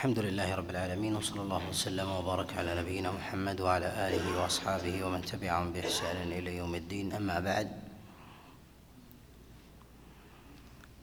الحمد 0.00 0.18
لله 0.18 0.54
رب 0.54 0.70
العالمين 0.70 1.16
وصلى 1.16 1.42
الله 1.42 1.68
وسلم 1.68 2.10
وبارك 2.10 2.56
على 2.56 2.80
نبينا 2.80 3.12
محمد 3.12 3.60
وعلى 3.60 3.86
آله 4.08 4.40
وأصحابه 4.42 5.04
ومن 5.04 5.22
تبعهم 5.22 5.72
بإحسان 5.72 6.32
إلى 6.32 6.56
يوم 6.56 6.74
الدين. 6.74 7.12
أما 7.12 7.40
بعد 7.40 7.68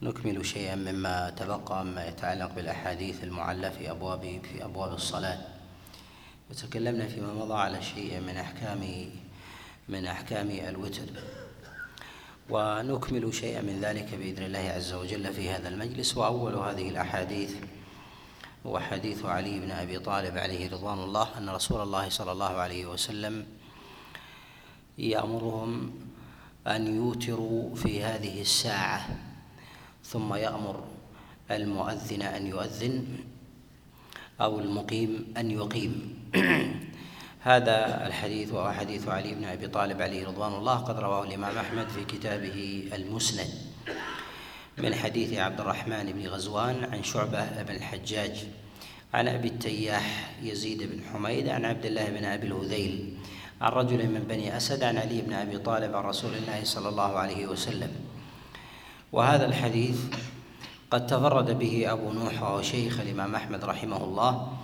نكمل 0.02 0.46
شيئا 0.46 0.76
مما 0.76 1.30
تبقى 1.30 1.86
مما 1.86 2.08
يتعلق 2.08 2.54
بالأحاديث 2.56 3.24
المعلة 3.24 3.70
في 3.70 3.92
أبواب 3.92 4.42
في 4.52 4.66
أبواب 4.66 4.94
الصلاة. 4.94 5.40
وتكلمنا 6.50 7.08
فيما 7.08 7.34
مضى 7.34 7.54
على 7.54 7.82
شيء 7.82 8.20
من 8.20 8.38
أحكام 8.38 9.10
من 9.90 10.06
أحكام 10.06 10.50
الوتر. 10.50 11.10
ونكمل 12.50 13.34
شيئا 13.34 13.62
من 13.62 13.82
ذلك 13.82 14.16
بإذن 14.16 14.44
الله 14.44 14.72
عز 14.76 14.94
وجل 14.94 15.34
في 15.34 15.50
هذا 15.50 15.70
المجلس. 15.70 16.18
وأول 16.18 16.56
هذه 16.56 16.90
الأحاديث 16.90 17.56
هو 18.68 18.80
حديث 18.80 19.26
علي 19.26 19.60
بن 19.60 19.72
أبي 19.72 20.00
طالب 20.00 20.38
عليه 20.38 20.70
رضوان 20.70 21.00
الله 21.00 21.38
أن 21.38 21.50
رسول 21.50 21.82
الله 21.82 22.10
صلى 22.10 22.32
الله 22.32 22.54
عليه 22.56 22.86
وسلم 22.86 23.46
يأمرهم 24.98 25.92
أن 26.68 26.96
يوتروا 26.96 27.76
في 27.76 28.04
هذه 28.04 28.42
الساعة 28.42 29.08
ثم 30.04 30.34
يأمر 30.34 30.84
المؤذن 31.52 32.22
أن 32.22 32.48
يؤذن 32.48 33.06
أو 34.42 34.60
المقيم 34.60 35.34
أن 35.38 35.52
يقيم. 35.52 36.20
هذا 37.52 38.08
الحديث 38.08 38.54
وهو 38.54 38.72
حديث 38.72 39.08
علي 39.08 39.36
بن 39.36 39.44
أبي 39.44 39.68
طالب 39.68 40.02
عليه 40.02 40.28
رضوان 40.28 40.54
الله 40.54 40.76
قد 40.76 41.00
رواه 41.00 41.24
الإمام 41.24 41.58
أحمد 41.58 41.88
في 41.88 42.06
كتابه 42.06 42.90
المسند. 42.94 43.48
من 44.78 44.96
حديث 44.96 45.34
عبد 45.34 45.60
الرحمن 45.60 46.12
بن 46.12 46.28
غزوان 46.28 46.76
عن 46.94 47.04
شعبة 47.04 47.64
بن 47.64 47.76
الحجاج 47.76 48.48
عن 49.14 49.28
أبي 49.28 49.48
التياح 49.48 50.32
يزيد 50.44 50.84
بن 50.84 51.02
حميد 51.14 51.50
عن 51.50 51.66
عبد 51.66 51.86
الله 51.86 52.10
بن 52.10 52.26
أبي 52.26 52.48
الهذيل 52.48 53.18
عن 53.62 53.72
رجل 53.72 53.98
من 53.98 54.26
بني 54.30 54.58
أسد 54.58 54.84
عن 54.84 54.98
علي 54.98 55.22
بن 55.22 55.34
أبي 55.34 55.58
طالب 55.58 55.96
عن 55.96 56.04
رسول 56.04 56.32
الله 56.36 56.64
صلى 56.64 56.90
الله 56.90 57.18
عليه 57.18 57.48
وسلم. 57.48 57.92
وهذا 59.12 59.46
الحديث 59.46 60.00
قد 60.92 61.08
تفرد 61.08 61.60
به 61.60 61.92
أبو 61.92 62.12
نوح 62.12 62.42
وهو 62.42 62.62
شيخ 62.62 63.00
الإمام 63.00 63.36
أحمد 63.36 63.66
رحمه 63.66 64.04
الله 64.04 64.58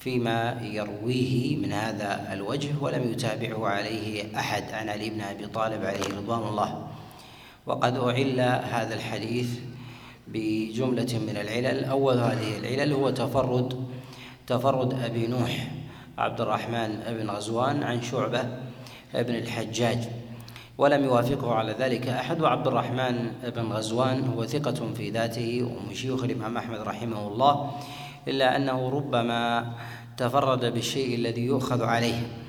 فيما 0.00 0.60
يرويه 0.62 1.56
من 1.56 1.72
هذا 1.72 2.32
الوجه 2.32 2.70
ولم 2.80 3.12
يتابعه 3.12 3.68
عليه 3.68 4.38
أحد 4.38 4.64
عن 4.72 4.88
علي 4.88 5.10
بن 5.10 5.20
أبي 5.20 5.46
طالب 5.46 5.84
عليه 5.84 6.16
رضوان 6.16 6.42
الله. 6.42 6.88
وقد 7.66 7.96
أعل 7.96 8.40
هذا 8.64 8.94
الحديث 8.94 9.58
بجملة 10.28 11.18
من 11.26 11.36
العلل. 11.36 11.84
أول 11.84 12.18
هذه 12.18 12.58
العلل 12.58 12.92
هو 12.92 13.10
تفرد 13.10 13.86
تفرد 14.46 15.02
أبي 15.02 15.26
نوح 15.26 15.68
عبد 16.18 16.40
الرحمن 16.40 17.00
بن 17.08 17.30
غزوان 17.30 17.82
عن 17.82 18.02
شعبة 18.02 18.42
بن 19.14 19.34
الحجاج 19.34 19.98
ولم 20.78 21.04
يوافقه 21.04 21.54
على 21.54 21.74
ذلك 21.78 22.08
أحد. 22.08 22.40
وعبد 22.40 22.66
الرحمن 22.66 23.32
بن 23.56 23.72
غزوان 23.72 24.24
هو 24.24 24.46
ثقة 24.46 24.92
في 24.96 25.10
ذاته 25.10 25.62
ومن 25.62 25.94
شيوخ 25.94 26.24
الإمام 26.24 26.56
أحمد 26.56 26.80
رحمه 26.80 27.28
الله 27.28 27.70
إلا 28.28 28.56
أنه 28.56 28.88
ربما 28.88 29.72
تفرد 30.16 30.64
بالشيء 30.64 31.14
الذي 31.14 31.42
يؤخذ 31.42 31.82
عليه. 31.82 32.43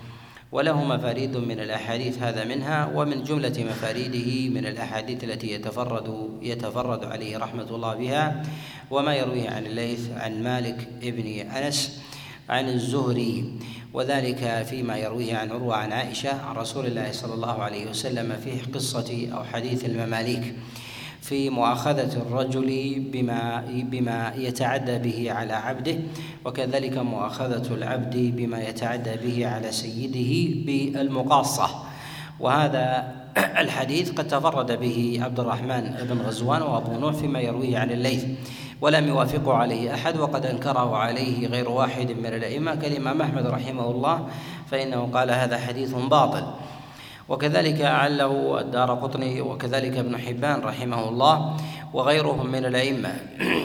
وله 0.51 0.83
مفاريد 0.83 1.37
من 1.37 1.59
الأحاديث 1.59 2.21
هذا 2.21 2.43
منها 2.43 2.91
ومن 2.95 3.23
جملة 3.23 3.65
مفاريده 3.69 4.49
من 4.49 4.65
الأحاديث 4.65 5.23
التي 5.23 5.51
يتفرد 5.51 6.29
يتفرد 6.41 7.03
عليه 7.03 7.37
رحمة 7.37 7.69
الله 7.69 7.95
بها 7.95 8.43
وما 8.91 9.15
يرويه 9.15 9.49
عن 9.49 9.65
الليث 9.65 10.11
عن 10.11 10.43
مالك 10.43 10.87
ابن 11.03 11.27
أنس 11.49 12.01
عن 12.49 12.69
الزهري. 12.69 13.59
وذلك 13.93 14.65
فيما 14.69 14.97
يرويه 14.97 15.35
عن 15.35 15.51
عروة 15.51 15.75
عن 15.75 15.91
عائشة 15.91 16.41
عن 16.45 16.55
رسول 16.55 16.85
الله 16.85 17.11
صلى 17.11 17.33
الله 17.33 17.63
عليه 17.63 17.89
وسلم 17.89 18.37
في 18.43 18.59
قصة 18.71 19.27
أو 19.33 19.43
حديث 19.43 19.85
المماليك. 19.85 20.55
في 21.25 21.49
مؤاخذة 21.49 22.17
الرجل 22.17 22.95
بما 23.13 23.63
بما 23.67 24.33
يتعدى 24.37 24.97
به 24.97 25.31
على 25.31 25.53
عبده 25.53 25.95
وكذلك 26.45 26.97
مؤاخذة 26.97 27.73
العبد 27.73 28.15
بما 28.17 28.63
يتعدى 28.63 29.15
به 29.23 29.47
على 29.47 29.71
سيده 29.71 30.55
بالمقاصة. 30.65 31.69
وهذا 32.39 33.15
الحديث 33.63 34.11
قد 34.11 34.27
تفرد 34.27 34.79
به 34.79 35.19
عبد 35.21 35.39
الرحمن 35.39 35.95
بن 36.09 36.21
غزوان 36.21 36.61
وأبو 36.61 36.99
نوح 36.99 37.13
فيما 37.13 37.39
يرويه 37.39 37.77
عن 37.77 37.91
الليث. 37.91 38.25
ولم 38.81 39.07
يوافقه 39.07 39.53
عليه 39.53 39.93
أحد 39.93 40.17
وقد 40.17 40.45
أنكره 40.45 40.97
عليه 40.97 41.47
غير 41.47 41.69
واحد 41.69 42.11
من 42.11 42.25
الأئمة. 42.25 42.75
كالامام 42.75 43.21
احمد 43.21 43.45
رحمه 43.45 43.91
الله 43.91 44.27
فإنه 44.71 45.09
قال 45.13 45.31
هذا 45.31 45.57
حديث 45.57 45.93
باطل. 45.93 46.43
وكذلك 47.29 47.81
أعله 47.81 48.59
الدار 48.59 48.93
قطني 48.93 49.41
وكذلك 49.41 49.97
ابن 49.97 50.17
حبان 50.17 50.61
رحمه 50.61 51.09
الله 51.09 51.57
وغيرهم 51.93 52.51
من 52.51 52.65
الأئمة. 52.65 53.15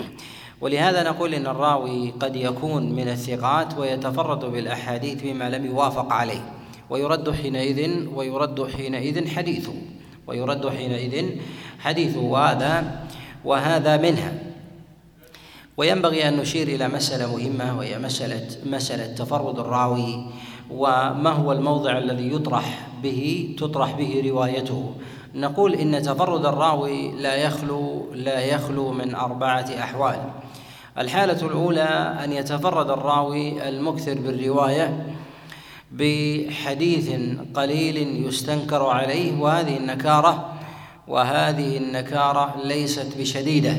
ولهذا 0.60 1.02
نقول 1.02 1.34
إن 1.34 1.46
الراوي 1.46 2.10
قد 2.20 2.36
يكون 2.36 2.92
من 2.92 3.08
الثقات 3.08 3.78
ويتفرد 3.78 4.44
بالأحاديث 4.44 5.22
بما 5.22 5.50
لم 5.50 5.66
يوافق 5.66 6.12
عليه. 6.12 6.52
ويرد 6.90 7.30
حينئذ 7.30 8.08
ويرد 8.14 8.70
حينئذ 8.76 9.28
حديثه. 9.28 9.74
ويرد 10.26 10.68
حينئذ 10.68 11.30
حديثه 11.78 12.20
وهذا 12.20 13.06
وهذا 13.44 13.96
منها. 13.96 14.32
وينبغي 15.76 16.28
أن 16.28 16.36
نشير 16.36 16.68
إلى 16.68 16.88
مسألة 16.88 17.36
مهمة 17.36 17.78
وهي 17.78 17.98
مسألة 17.98 18.46
مسألة 18.66 19.06
تفرد 19.14 19.58
الراوي 19.58 20.26
وما 20.72 21.30
هو 21.30 21.52
الموضع 21.52 21.98
الذي 21.98 22.32
يطرح 22.32 22.88
به 23.02 23.54
تطرح 23.58 23.92
به 23.92 24.22
روايته. 24.26 24.94
نقول 25.34 25.74
إن 25.74 26.02
تفرد 26.02 26.46
الراوي 26.46 27.12
لا 27.12 27.34
يخلو 27.34 28.06
لا 28.14 28.40
يخلو 28.40 28.92
من 28.92 29.14
أربعة 29.14 29.66
أحوال. 29.78 30.20
الحالة 30.98 31.46
الأولى 31.46 32.18
أن 32.24 32.32
يتفرد 32.32 32.90
الراوي 32.90 33.68
المكثر 33.68 34.14
بالرواية 34.14 35.06
بحديث 35.92 37.10
قليل 37.54 38.26
يستنكر 38.26 38.86
عليه 38.86 39.40
وهذه 39.40 39.76
النكارة 39.76 40.52
وهذه 41.08 41.76
النكارة 41.76 42.54
ليست 42.64 43.18
بشديدة. 43.18 43.76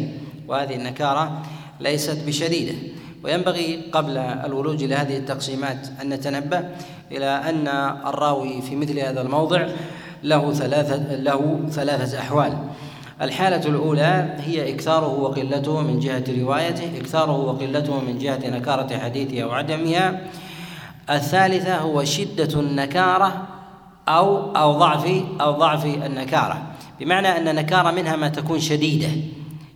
وهذه 0.47 0.75
النكارة 0.75 1.41
ليست 1.79 2.23
بشديدة. 2.27 2.75
وينبغي 3.23 3.81
قبل 3.91 4.17
الولوج 4.17 4.83
إلى 4.83 4.95
هذه 4.95 5.17
التقسيمات 5.17 5.87
أن 6.01 6.09
نتنبه 6.09 6.63
إلى 7.11 7.25
أن 7.25 7.67
الراوي 8.07 8.61
في 8.61 8.75
مثل 8.75 8.99
هذا 8.99 9.21
الموضع 9.21 9.67
له 10.23 10.53
ثلاثة 10.53 11.15
له 11.15 11.59
ثلاثة 11.69 12.19
أحوال. 12.19 12.57
الحالة 13.21 13.69
الأولى 13.69 14.35
هي 14.39 14.73
إكثاره 14.73 15.07
وقلته 15.07 15.81
من 15.81 15.99
جهة 15.99 16.23
روايته، 16.39 16.97
إكثاره 16.97 17.37
وقلته 17.37 17.99
من 17.99 18.17
جهة 18.17 18.49
نكارة 18.49 18.97
حديثه 18.97 19.43
أو 19.43 19.51
عدمها. 19.51 20.21
الثالثة 21.09 21.77
هو 21.77 22.03
شدة 22.03 22.59
النكارة 22.59 23.47
أو 24.07 24.51
أو 24.55 24.73
ضعف 24.73 25.23
أو 25.41 25.51
ضعف 25.51 25.85
النكارة، 25.85 26.61
بمعنى 26.99 27.27
أن 27.27 27.55
نكارة 27.55 27.91
منها 27.91 28.15
ما 28.15 28.29
تكون 28.29 28.59
شديدة 28.59 29.09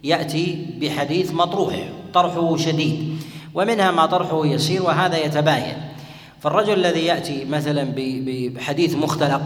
يأتي 0.03 0.65
بحديث 0.81 1.33
مطروح 1.33 1.89
طرحه 2.13 2.57
شديد. 2.57 3.14
ومنها 3.55 3.91
ما 3.91 4.05
طرحه 4.05 4.45
يسير 4.45 4.83
وهذا 4.83 5.17
يتباين. 5.17 5.77
فالرجل 6.41 6.73
الذي 6.73 7.05
يأتي 7.05 7.45
مثلا 7.45 7.93
بحديث 7.95 8.95
مختلق 8.95 9.41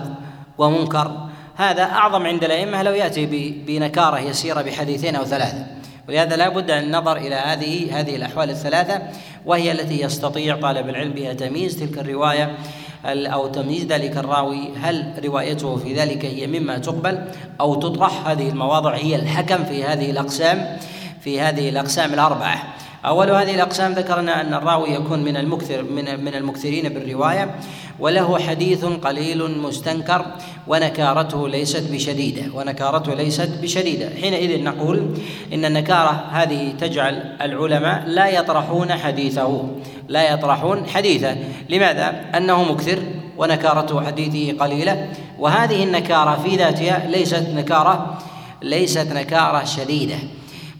ومنكر 0.57 1.11
هذا 1.55 1.83
أعظم 1.83 2.25
عند 2.25 2.43
الأئمة 2.43 2.83
لو 2.83 2.93
يأتي 2.93 3.25
بنكارة 3.67 4.19
يسيرة 4.19 4.61
بحديثين 4.61 5.15
أو 5.15 5.25
ثلاثة. 5.25 5.65
ولهذا 6.09 6.35
لا 6.35 6.49
بد 6.49 6.71
أن 6.71 6.83
النظر 6.83 7.17
إلى 7.17 7.35
هذه 7.35 7.99
هذه 7.99 8.15
الأحوال 8.15 8.49
الثلاثة 8.49 9.01
وهي 9.45 9.71
التي 9.71 10.01
يستطيع 10.01 10.59
طالب 10.59 10.89
العلم 10.89 11.13
بها 11.13 11.33
تمييز 11.33 11.79
تلك 11.79 11.97
الرواية 11.97 12.57
أو 13.05 13.47
تمييز 13.47 13.85
ذلك 13.85 14.17
الراوي 14.17 14.69
هل 14.81 15.13
روايته 15.25 15.75
في 15.75 15.93
ذلك 15.93 16.25
هي 16.25 16.47
مما 16.47 16.77
تقبل 16.77 17.25
أو 17.61 17.75
تطرح. 17.75 18.27
هذه 18.27 18.49
المواضع 18.49 18.95
هي 18.95 19.15
الحكم 19.15 19.63
في 19.63 19.83
هذه 19.83 20.11
الأقسام 20.11 20.77
في 21.21 21.41
هذه 21.41 21.69
الأقسام 21.69 22.13
الأربعة. 22.13 22.63
أول 23.05 23.31
هذه 23.31 23.55
الأقسام 23.55 23.93
ذكرنا 23.93 24.41
أن 24.41 24.53
الراوي 24.53 24.89
يكون 24.89 25.23
من 25.23 25.37
المكثر 25.37 25.83
من 25.83 26.25
من 26.25 26.35
المكثرين 26.35 26.89
بالرواية 26.89 27.55
وله 27.99 28.39
حديث 28.39 28.85
قليل 28.85 29.59
مستنكر 29.61 30.25
ونكارته 30.67 31.49
ليست 31.49 31.91
بشديدة 31.91 32.41
ونكارته 32.53 33.13
ليست 33.13 33.49
بشديدة. 33.61 34.09
حينئذ 34.21 34.63
نقول 34.63 35.17
إن 35.53 35.65
النكارة 35.65 36.25
هذه 36.31 36.73
تجعل 36.79 37.35
العلماء 37.41 38.03
لا 38.07 38.27
يطرحون 38.27 38.93
حديثه 38.93 39.69
لا 40.07 40.33
يطرحون 40.33 40.85
حديثه. 40.85 41.35
لماذا؟ 41.69 42.25
أنه 42.37 42.63
مكثر 42.63 42.99
ونكارة 43.37 44.05
حديثه 44.05 44.57
قليلة 44.65 45.09
وهذه 45.39 45.83
النكارة 45.83 46.41
في 46.43 46.55
ذاتها 46.55 47.07
ليست 47.07 47.47
نكارة 47.55 48.17
ليست 48.61 49.07
نكارة 49.11 49.63
شديدة. 49.63 50.15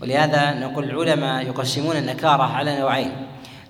ولهذا 0.02 0.60
نقول 0.60 0.84
العلماء 0.84 1.46
يقسمون 1.46 1.96
النكارة 1.96 2.44
على 2.44 2.80
نوعين. 2.80 3.12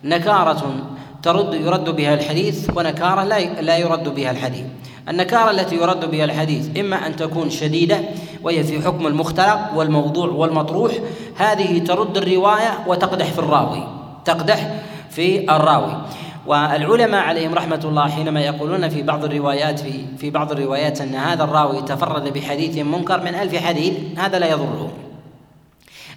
نكارة 0.03 0.75
ترد 1.23 1.53
يرد 1.53 1.89
بها 1.89 2.13
الحديث 2.13 2.69
ونكارة 2.75 3.23
لا 3.23 3.61
لا 3.61 3.77
يرد 3.77 4.15
بها 4.15 4.31
الحديث. 4.31 4.65
النكارة 5.09 5.51
التي 5.51 5.75
يرد 5.75 6.11
بها 6.11 6.25
الحديث 6.25 6.77
إما 6.79 7.07
أن 7.07 7.15
تكون 7.15 7.49
شديدة 7.49 7.99
وهي 8.43 8.63
في 8.63 8.81
حكم 8.81 9.07
المختلق 9.07 9.59
والموضوع 9.75 10.27
والمطروح 10.27 10.91
هذه 11.37 11.79
ترد 11.79 12.17
الرواية 12.17 12.79
وتقدح 12.87 13.25
في 13.25 13.39
الراوي 13.39 13.87
تقدح 14.25 14.71
في 15.09 15.55
الراوي. 15.55 16.01
والعلماء 16.47 17.21
عليهم 17.23 17.53
رحمة 17.53 17.81
الله 17.83 18.09
حينما 18.09 18.41
يقولون 18.41 18.89
في 18.89 19.01
بعض 19.01 19.25
الروايات 19.25 19.79
في 19.79 20.05
في 20.17 20.29
بعض 20.29 20.51
الروايات 20.51 21.01
أن 21.01 21.15
هذا 21.15 21.43
الراوي 21.43 21.81
تفرد 21.81 22.33
بحديث 22.33 22.77
منكر 22.77 23.21
من 23.21 23.35
ألف 23.35 23.55
حديث 23.55 23.93
هذا 24.17 24.39
لا 24.39 24.49
يضره 24.49 25.08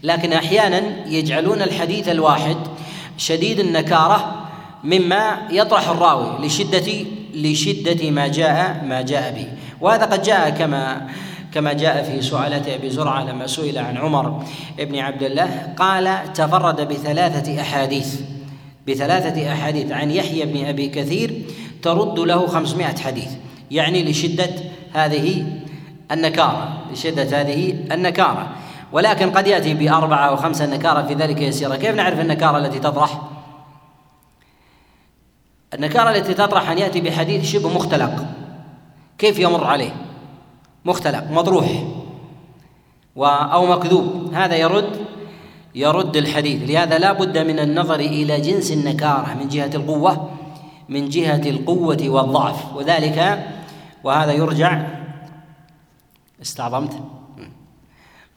لكن 0.03 0.33
أحيانا 0.33 0.83
يجعلون 1.07 1.63
الحديث 1.63 2.09
الواحد 2.09 2.57
شديد 3.17 3.61
النكارة 3.61 4.49
مما 4.85 5.39
يطرح 5.51 5.89
الراوي 5.89 6.47
لشدة 6.47 6.93
لشدة 7.35 8.11
ما 8.11 8.27
جاء 8.27 8.85
ما 8.85 9.03
جاء 9.03 9.33
به. 9.33 9.47
وهذا 9.81 10.05
قد 10.05 10.23
جاء 10.23 10.51
كما 10.51 11.09
كما 11.55 11.73
جاء 11.73 12.03
في 12.03 12.23
سؤالة 12.23 12.75
أبي 12.75 12.91
زرعة 12.91 13.25
لما 13.25 13.47
سئل 13.47 13.79
عن 13.79 13.97
عمر 13.97 14.45
بن 14.79 14.99
عبد 14.99 15.23
الله. 15.23 15.73
قال 15.77 16.33
تفرد 16.35 16.89
بثلاثة 16.89 17.61
أحاديث 17.61 18.21
بثلاثة 18.89 19.53
أحاديث 19.53 19.93
عن 19.93 20.11
يحيى 20.11 20.45
بن 20.45 20.65
أبي 20.65 20.89
كثير 20.89 21.43
ترد 21.83 22.19
له 22.19 22.47
خمسمائة 22.47 22.97
حديث. 22.97 23.31
يعني 23.71 24.11
لشدة 24.11 24.51
هذه 24.93 25.47
النكارة 26.13 26.83
لشدة 26.93 27.41
هذه 27.41 27.75
النكارة. 27.93 28.62
ولكن 28.93 29.31
قد 29.31 29.47
يأتي 29.47 29.75
بأربعة 29.75 30.29
أو 30.29 30.37
خمسة 30.37 30.67
نكارة 30.67 31.03
في 31.03 31.15
ذلك 31.15 31.41
يسيرة. 31.41 31.77
كيف 31.77 31.95
نعرف 31.95 32.21
النكارة 32.21 32.59
التي 32.59 32.79
تطرح؟ 32.79 33.21
النكارة 35.75 36.11
التي 36.11 36.35
تطرح 36.35 36.71
أن 36.71 36.79
يأتي 36.79 37.01
بحديث 37.01 37.45
شبه 37.45 37.75
مختلق. 37.75 38.27
كيف 39.19 39.39
يمر 39.39 39.65
عليه؟ 39.65 39.91
مختلق 40.85 41.31
مطروح 41.31 41.67
أو 43.17 43.67
مكذوب. 43.67 44.35
هذا 44.35 44.57
يرد 44.57 45.07
يرد 45.75 46.17
الحديث. 46.17 46.71
لهذا 46.71 46.99
لا 46.99 47.13
بد 47.13 47.39
من 47.39 47.59
النظر 47.59 48.01
إلى 48.01 48.41
جنس 48.41 48.73
النكارة 48.73 49.35
من 49.35 49.49
جهة 49.49 49.71
القوة 49.75 50.31
من 50.89 51.09
جهة 51.09 51.51
القوة 51.51 52.09
والضعف. 52.09 52.77
وذلك 52.77 53.47
وهذا 54.05 54.33
يرجع 54.33 54.83
استعظمت 56.43 57.22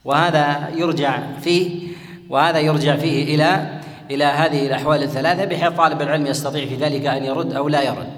وهذا 0.06 0.68
يرجع 0.76 1.20
فيه 1.42 1.88
وهذا 2.28 2.58
يرجع 2.58 2.96
فيه 2.96 3.34
إلى 3.34 3.80
إلى 4.10 4.24
هذه 4.24 4.66
الأحوال 4.66 5.02
الثلاثة 5.02 5.44
بحيث 5.44 5.72
طالب 5.72 6.02
العلم 6.02 6.26
يستطيع 6.26 6.66
في 6.66 6.76
ذلك 6.76 7.06
أن 7.06 7.24
يرد 7.24 7.52
أو 7.52 7.68
لا 7.68 7.82
يرد. 7.82 8.08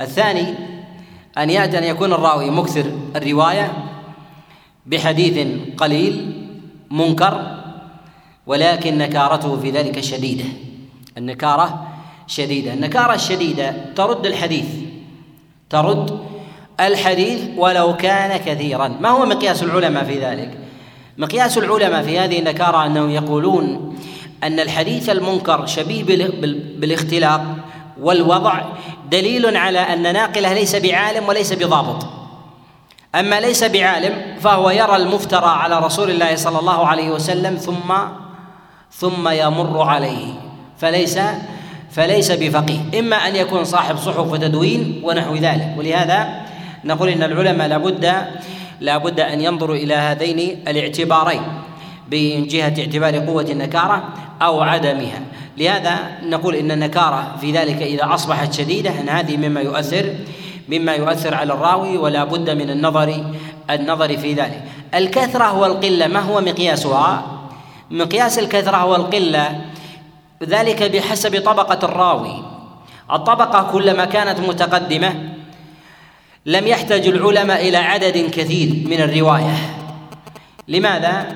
الثاني 0.00 0.54
أن 1.38 1.50
يأتي 1.50 1.78
أن 1.78 1.84
يكون 1.84 2.12
الراوي 2.12 2.50
مكثر 2.50 2.84
الرواية 3.16 3.72
بحديث 4.86 5.46
قليل 5.76 6.42
منكر 6.90 7.56
ولكن 8.46 8.98
نكارته 8.98 9.60
في 9.60 9.70
ذلك 9.70 10.00
شديدة. 10.00 10.44
النكارة 11.18 11.86
شديدة. 12.26 12.72
النكارة 12.72 13.14
الشديدة 13.14 13.74
ترد 13.96 14.26
الحديث. 14.26 14.68
ترد 15.70 16.20
الحديث 16.80 17.40
ولو 17.56 17.96
كان 17.96 18.36
كثيرا. 18.36 18.88
ما 18.88 19.08
هو 19.08 19.26
مقياس 19.26 19.62
العلماء 19.62 20.04
في 20.04 20.24
ذلك؟ 20.24 20.65
مقياس 21.18 21.58
العلماء 21.58 22.02
في 22.02 22.18
هذه 22.18 22.38
النكارة 22.38 22.86
أنهم 22.86 23.10
يقولون 23.10 23.96
أن 24.44 24.60
الحديث 24.60 25.10
المنكر 25.10 25.66
شبيه 25.66 26.04
بالاختلاق 26.78 27.44
والوضع 28.00 28.62
دليل 29.10 29.56
على 29.56 29.78
أن 29.78 30.02
ناقله 30.02 30.52
ليس 30.52 30.76
بعالم 30.76 31.28
وليس 31.28 31.52
بضابط. 31.52 32.06
أما 33.14 33.40
ليس 33.40 33.64
بعالم 33.64 34.38
فهو 34.40 34.70
يرى 34.70 34.96
المفترى 34.96 35.46
على 35.46 35.78
رسول 35.78 36.10
الله 36.10 36.36
صلى 36.36 36.58
الله 36.58 36.86
عليه 36.86 37.10
وسلم 37.10 37.56
ثم 37.56 37.94
ثم 38.92 39.28
يمر 39.28 39.82
عليه. 39.82 40.34
فليس 40.78 41.18
فليس 41.90 42.32
بفقيه. 42.32 42.98
إما 42.98 43.16
أن 43.16 43.36
يكون 43.36 43.64
صاحب 43.64 43.96
صحف 43.96 44.32
وتدوين 44.32 45.00
ونحو 45.04 45.34
ذلك. 45.34 45.74
ولهذا 45.78 46.42
نقول 46.84 47.08
إن 47.08 47.22
العلماء 47.22 47.68
لابد 47.68 48.26
لابد 48.80 49.20
أن 49.20 49.40
ينظروا 49.40 49.76
إلى 49.76 49.94
هذين 49.94 50.62
الاعتبارين 50.68 51.42
من 52.12 52.46
جهة 52.46 52.74
اعتبار 52.78 53.18
قوة 53.18 53.42
النكارة 53.50 54.04
أو 54.42 54.62
عدمها. 54.62 55.20
لهذا 55.56 55.98
نقول 56.22 56.54
إن 56.54 56.70
النكارة 56.70 57.36
في 57.40 57.52
ذلك 57.52 57.82
إذا 57.82 58.14
أصبحت 58.14 58.52
شديدة 58.52 59.00
أن 59.00 59.08
هذه 59.08 59.36
مما 59.36 59.60
يؤثر 59.60 60.14
مما 60.68 60.92
يؤثر 60.92 61.34
على 61.34 61.52
الراوي 61.52 61.96
ولا 61.96 62.24
بد 62.24 62.50
من 62.50 62.70
النظر 62.70 63.24
النظر 63.70 64.16
في 64.16 64.34
ذلك. 64.34 64.62
الكثرة 64.94 65.58
والقلة 65.58 66.06
ما 66.06 66.20
هو 66.20 66.40
مقياسها؟ 66.40 67.26
مقياس 67.90 68.38
الكثرة 68.38 68.84
والقلة 68.84 69.60
ذلك 70.42 70.82
بحسب 70.82 71.42
طبقة 71.44 71.84
الراوي. 71.84 72.44
الطبقة 73.12 73.72
كلما 73.72 74.04
كانت 74.04 74.40
متقدمة 74.40 75.35
لم 76.46 76.66
يحتج 76.66 77.08
العلماء 77.08 77.68
إلى 77.68 77.76
عدد 77.76 78.30
كثير 78.30 78.88
من 78.88 79.00
الرواية 79.00 79.56
لماذا؟ 80.68 81.26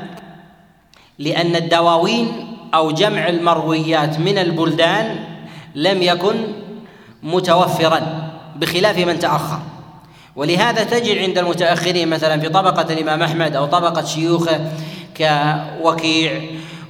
لأن 1.19 1.57
الدواوين 1.57 2.57
أو 2.75 2.91
جمع 2.91 3.29
المرويات 3.29 4.19
من 4.19 4.39
البلدان 4.39 5.25
لم 5.75 6.03
يكن 6.03 6.35
متوفرا 7.23 8.31
بخلاف 8.57 8.99
من 8.99 9.19
تأخر 9.19 9.59
ولهذا 10.37 10.85
تجد 10.85 11.19
عند 11.19 11.39
المتأخرين 11.39 12.09
مثلا 12.09 12.41
في 12.41 12.49
طبقة 12.49 12.93
الإمام 12.93 13.23
أحمد 13.23 13.57
أو 13.57 13.67
طبقة 13.67 14.05
شيوخه 14.05 14.61
كوكيع 15.17 16.43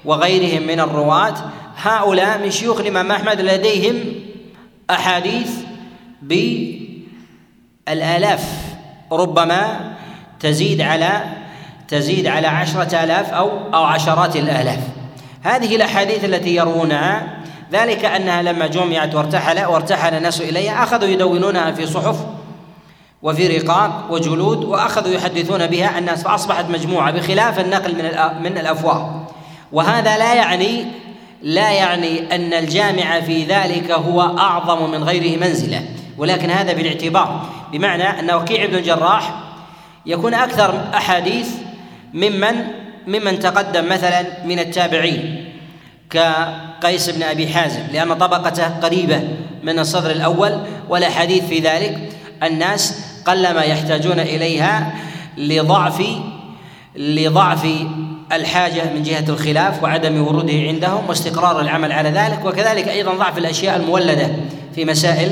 وغيرهم 0.04 0.66
من 0.66 0.80
الرواة 0.80 1.34
هؤلاء 1.76 2.38
من 2.38 2.50
شيوخ 2.50 2.80
الإمام 2.80 3.12
أحمد 3.12 3.40
لديهم 3.40 3.94
أحاديث 4.90 5.50
بالآلاف 7.90 8.44
ربما 9.12 9.92
تزيد 10.40 10.80
على 10.80 11.22
تزيد 11.88 12.26
على 12.26 12.46
عشرة 12.46 13.04
آلاف 13.04 13.30
أو 13.32 13.50
أو 13.74 13.84
عشرات 13.84 14.36
الآلاف. 14.36 14.78
هذه 15.42 15.76
الأحاديث 15.76 16.24
التي 16.24 16.56
يروونها 16.56 17.26
ذلك 17.72 18.04
أنها 18.04 18.42
لما 18.42 18.66
جمعت 18.66 19.14
وارتحل 19.14 19.64
وارتحل 19.64 20.14
الناس 20.14 20.40
إليها 20.40 20.82
أخذوا 20.82 21.08
يدونونها 21.08 21.70
في 21.70 21.86
صحف 21.86 22.16
وفي 23.22 23.58
رقاق 23.58 24.06
وجلود 24.10 24.64
وأخذوا 24.64 25.14
يحدثون 25.14 25.66
بها 25.66 25.98
الناس 25.98 26.22
فأصبحت 26.22 26.64
مجموعة 26.64 27.10
بخلاف 27.10 27.60
النقل 27.60 27.94
من 27.94 28.04
من 28.42 28.58
الأفواه. 28.58 29.26
وهذا 29.72 30.18
لا 30.18 30.34
يعني 30.34 30.84
لا 31.42 31.70
يعني 31.70 32.34
أن 32.34 32.52
الجامع 32.52 33.20
في 33.20 33.44
ذلك 33.44 33.90
هو 33.90 34.20
أعظم 34.20 34.90
من 34.90 35.04
غيره 35.04 35.40
منزلة. 35.40 35.99
ولكن 36.18 36.50
هذا 36.50 36.72
بالاعتبار 36.72 37.46
بمعنى 37.72 38.02
أن 38.02 38.30
وكيع 38.30 38.66
بن 38.66 38.74
الجراح 38.74 39.34
يكون 40.06 40.34
أكثر 40.34 40.84
أحاديث 40.94 41.48
ممن 42.14 42.54
ممن 43.06 43.38
تقدم 43.38 43.88
مثلا 43.88 44.26
من 44.44 44.58
التابعين 44.58 45.50
كقيس 46.10 47.10
بن 47.10 47.22
أبي 47.22 47.48
حازم 47.48 47.80
لأن 47.92 48.14
طبقته 48.14 48.68
قريبة 48.68 49.20
من 49.62 49.78
الصدر 49.78 50.10
الأول 50.10 50.60
والأحاديث 50.88 51.44
في 51.44 51.58
ذلك 51.58 51.98
الناس 52.42 53.04
قلما 53.24 53.62
يحتاجون 53.62 54.20
إليها 54.20 54.94
لضعف 55.36 56.02
لضعف 56.96 57.66
الحاجة 58.32 58.92
من 58.94 59.02
جهة 59.02 59.24
الخلاف 59.28 59.82
وعدم 59.82 60.22
وروده 60.26 60.52
عندهم 60.52 61.08
واستقرار 61.08 61.60
العمل 61.60 61.92
على 61.92 62.10
ذلك 62.10 62.44
وكذلك 62.44 62.88
أيضا 62.88 63.14
ضعف 63.14 63.38
الأشياء 63.38 63.76
المولدة 63.76 64.28
في 64.74 64.84
مسائل 64.84 65.30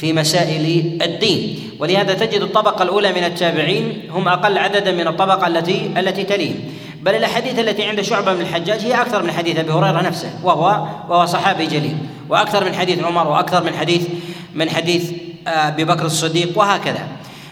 في 0.00 0.12
مسائل 0.12 0.98
الدين. 1.02 1.70
ولهذا 1.80 2.14
تجد 2.14 2.40
الطبقة 2.40 2.82
الأولى 2.82 3.12
من 3.12 3.24
التابعين 3.24 4.02
هم 4.10 4.28
أقل 4.28 4.58
عددا 4.58 4.92
من 4.92 5.06
الطبقة 5.08 5.46
التي 5.46 5.90
التي 5.96 6.24
تليهم 6.24 6.56
بل 7.02 7.14
الأحاديث 7.14 7.58
التي 7.58 7.84
عند 7.84 8.00
شعبة 8.00 8.32
من 8.32 8.40
الحجاج 8.40 8.80
هي 8.80 9.00
أكثر 9.00 9.22
من 9.22 9.32
حديث 9.32 9.58
أبي 9.58 9.72
هريرة 9.72 10.00
نفسه 10.00 10.30
وهو 10.44 10.86
وهو 11.08 11.26
صحابي 11.26 11.66
جليل 11.66 11.96
وأكثر 12.28 12.64
من 12.64 12.74
حديث 12.74 13.04
عمر 13.04 13.28
وأكثر 13.28 13.64
من 13.64 13.74
حديث 13.74 14.06
من 14.54 14.70
حديث 14.70 15.12
أبي 15.46 15.84
بكر 15.84 16.06
الصديق 16.06 16.58
وهكذا. 16.58 17.08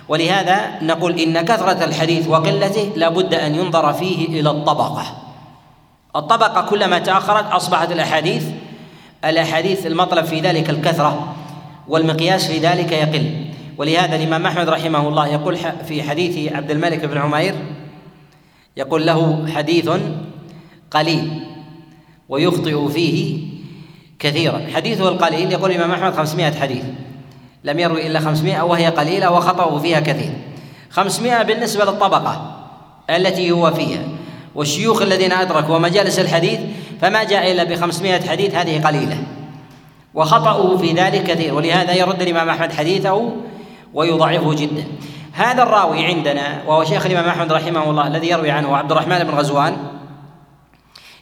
ولهذا 0.08 0.60
نقول 0.82 1.20
إن 1.20 1.40
كثرة 1.40 1.84
الحديث 1.84 2.28
وقلته 2.28 2.92
لابد 2.96 3.34
أن 3.34 3.54
ينظر 3.54 3.92
فيه 3.92 4.40
إلى 4.40 4.50
الطبقة. 4.50 5.04
الطبقة 6.16 6.60
كلما 6.70 6.98
تأخرت 6.98 7.52
أصبحت 7.52 7.92
الأحاديث 7.92 8.44
الأحاديث 9.24 9.86
المطلب 9.86 10.24
في 10.24 10.40
ذلك 10.40 10.70
الكثرة 10.70 11.34
والمقياس 11.88 12.46
في 12.46 12.58
ذلك 12.58 12.92
يقل. 12.92 13.44
ولهذا 13.78 14.16
الإمام 14.16 14.46
أحمد 14.46 14.68
رحمه 14.68 15.08
الله 15.08 15.28
يقول 15.28 15.56
في 15.88 16.02
حديث 16.02 16.52
عبد 16.52 16.70
الملك 16.70 17.04
بن 17.04 17.18
عمير 17.18 17.54
يقول 18.76 19.06
له 19.06 19.48
حديث 19.54 19.90
قليل 20.90 21.40
ويخطئ 22.28 22.88
فيه 22.88 23.46
كثيرا. 24.18 24.66
حديثه 24.74 25.08
القليل 25.08 25.52
يقول 25.52 25.70
الإمام 25.70 25.90
أحمد 25.90 26.14
500 26.14 26.60
حديث. 26.60 26.84
لم 27.64 27.78
يروي 27.78 28.06
إلا 28.06 28.20
500 28.20 28.62
وهي 28.62 28.86
قليلة 28.86 29.30
وخطأه 29.30 29.78
فيها 29.78 30.00
كثير. 30.00 30.32
500 30.90 31.42
بالنسبة 31.42 31.84
للطبقة 31.84 32.64
التي 33.10 33.50
هو 33.50 33.70
فيها. 33.70 34.02
والشيوخ 34.54 35.02
الذين 35.02 35.32
أدركوا 35.32 35.76
ومجالس 35.76 36.18
الحديث 36.18 36.60
فما 37.00 37.24
جاء 37.24 37.52
إلا 37.52 37.64
بخمسمائة 37.64 38.28
حديث 38.28 38.54
هذه 38.54 38.86
قليلة. 38.86 39.22
وخطأه 40.14 40.76
في 40.76 40.92
ذلك 40.92 41.22
كثير. 41.22 41.54
ولهذا 41.54 41.94
يرد 41.94 42.22
الإمام 42.22 42.48
أحمد 42.48 42.72
حديثه 42.72 43.32
ويضعفه 43.94 44.54
جدا. 44.54 44.84
هذا 45.32 45.62
الراوي 45.62 46.04
عندنا 46.04 46.62
وهو 46.66 46.84
شيخ 46.84 47.06
الإمام 47.06 47.28
أحمد 47.28 47.52
رحمه 47.52 47.90
الله 47.90 48.06
الذي 48.06 48.28
يروي 48.28 48.50
عنه 48.50 48.76
عبد 48.76 48.92
الرحمن 48.92 49.18
بن 49.18 49.30
غزوان 49.30 49.76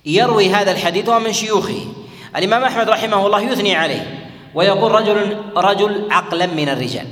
يروي 0.06 0.50
هذا 0.50 0.72
الحديث 0.72 1.08
ومن 1.08 1.32
شيوخه. 1.32 1.86
الإمام 2.36 2.64
أحمد 2.64 2.88
رحمه 2.88 3.26
الله 3.26 3.40
يثني 3.40 3.76
عليه 3.76 4.26
ويقول 4.54 4.92
رجل 4.92 5.36
رجل 5.56 6.06
عقلا 6.10 6.46
من 6.46 6.68
الرجال 6.68 7.06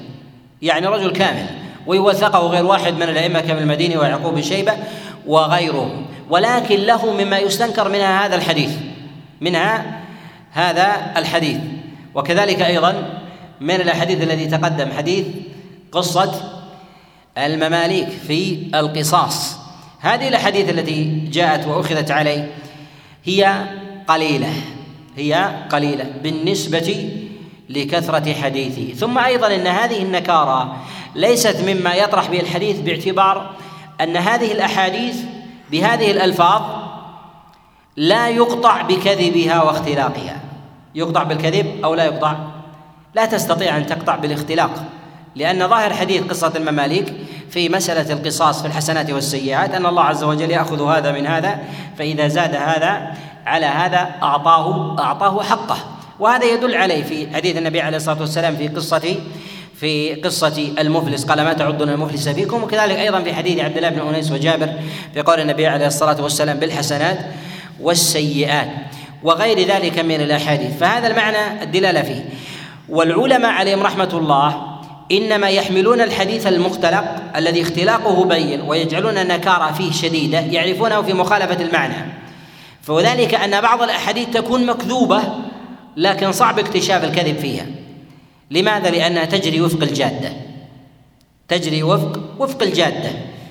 يعني 0.63 0.87
رجل 0.87 1.11
كامل 1.13 1.47
ويوثقه 1.87 2.47
غير 2.47 2.67
واحد 2.67 2.95
من 2.95 3.03
الأئمة 3.03 3.41
كابن 3.41 3.63
المديني 3.63 3.97
ويعقوب 3.97 4.35
بن 4.35 4.43
شيبة 4.43 4.73
وغيره 5.27 5.91
ولكن 6.31 6.77
له 6.77 7.13
مما 7.13 7.39
يستنكر 7.39 7.89
منها 7.89 8.27
هذا 8.27 8.37
الحديث 8.37 8.71
منها 9.41 10.01
هذا 10.55 11.13
الحديث. 11.17 11.59
وكذلك 12.15 12.63
أيضا 12.63 13.21
من 13.61 13.75
الأحاديث 13.75 14.23
الذي 14.23 14.47
تقدم 14.47 14.91
حديث 14.97 15.27
قصة 15.93 16.33
المماليك 17.39 18.09
في 18.09 18.71
القصاص. 18.75 19.57
هذه 20.01 20.29
الأحاديث 20.29 20.71
التي 20.71 21.29
جاءت 21.33 21.67
وأخذت 21.67 22.11
عليه 22.11 22.51
هي 23.25 23.67
قليلة 24.09 24.53
هي 25.17 25.51
قليلة 25.71 26.05
بالنسبة 26.23 27.11
لكثرة 27.69 28.35
حديثه 28.35 28.95
ثم 28.95 29.19
أيضا 29.19 29.55
أن 29.55 29.67
هذه 29.67 30.03
النكارة 30.03 30.77
ليست 31.15 31.57
مما 31.69 31.95
يطرح 31.95 32.31
به 32.31 32.41
الحديث 32.41 32.81
باعتبار 32.81 33.51
أن 34.01 34.17
هذه 34.17 34.53
الأحاديث 34.53 35.17
بهذه 35.71 36.11
الألفاظ 36.11 36.63
لا 37.97 38.29
يقطع 38.29 38.83
بكذبها 38.83 39.63
واختلاقها. 39.63 40.41
يقطع 40.95 41.23
بالكذب 41.23 41.85
أو 41.85 41.95
لا 41.95 42.05
يقطع؟ 42.05 42.37
لا 43.15 43.27
تستطيع 43.27 43.77
أن 43.77 43.87
تقطع 43.87 44.17
بالاختلاق 44.17 44.85
لأن 45.37 45.69
ظاهر 45.69 45.93
حديث 45.93 46.23
قصة 46.23 46.53
المماليك 46.57 47.13
في 47.51 47.69
مسألة 47.69 48.13
القصاص 48.13 48.63
في 48.63 48.69
الحسنات 48.69 49.11
والسيئات 49.11 49.75
أن 49.75 49.87
الله 49.87 50.03
عز 50.03 50.25
وجل 50.25 50.51
يأخذ 50.51 50.89
هذا 50.89 51.13
من 51.13 51.27
هذا 51.27 51.59
فإذا 51.99 52.29
زاد 52.29 52.55
هذا 52.55 53.15
على 53.47 53.67
هذا 53.67 54.11
أعطاه 54.23 54.99
أعطاه 54.99 55.43
حقه. 55.43 55.77
وهذا 56.21 56.45
يدل 56.45 56.75
عليه 56.75 57.05
في 57.05 57.35
حديث 57.35 57.57
النبي 57.57 57.81
عليه 57.81 57.97
الصلاة 57.97 58.21
والسلام 58.21 58.57
في 58.57 58.69
قصة 58.69 59.17
في 59.77 60.15
قصة 60.15 60.73
المفلس. 60.79 61.25
قال 61.25 61.45
ما 61.45 61.53
تعدون 61.53 61.89
المفلس 61.89 62.29
فيكم؟ 62.29 62.63
وكذلك 62.63 62.99
أيضا 62.99 63.23
في 63.23 63.35
حديث 63.35 63.61
عبد 63.61 63.77
الله 63.77 63.89
بن 63.89 64.09
أنيس 64.09 64.33
وجابر 64.33 64.69
في 65.15 65.23
قول 65.23 65.41
النبي 65.41 65.67
عليه 65.67 65.87
الصلاة 65.87 66.23
والسلام 66.23 66.59
بالحسنات 66.59 67.19
والسيئات 67.85 68.69
وغير 69.23 69.69
ذلك 69.69 69.99
من 69.99 70.21
الأحاديث. 70.21 70.77
فهذا 70.79 71.07
المعنى 71.07 71.63
الدلالة 71.63 72.03
فيه. 72.03 72.25
والعلماء 72.89 73.51
عليهم 73.51 73.83
رحمة 73.83 74.11
الله 74.13 74.75
إنما 75.13 75.49
يحملون 75.49 76.01
الحديث 76.01 76.47
المختلق 76.47 77.05
الذي 77.37 77.63
اختلاقه 77.63 78.25
بين 78.25 78.61
ويجعلون 78.61 79.19
النكارة 79.19 79.73
فيه 79.73 79.93
شديدة 79.93 80.41
يعرفونه 80.41 81.03
في 81.03 81.13
مخالفة 81.13 81.65
المعنى. 81.65 81.95
فذلك 82.83 83.35
أن 83.35 83.61
بعض 83.61 83.83
الأحاديث 83.83 84.29
تكون 84.29 84.67
مكذوبة 84.67 85.23
لكن 85.97 86.33
صعب 86.33 86.59
اكتشاف 86.59 87.05
الكذب 87.05 87.39
فيها. 87.39 87.67
لماذا؟ 88.51 88.91
لأنها 88.91 89.25
تجري 89.25 89.61
وفق 89.61 89.83
الجادة. 89.83 90.33
تجري 91.49 91.83
وفق 91.83 92.21
وفق 92.39 92.63
الجادة. 92.63 93.11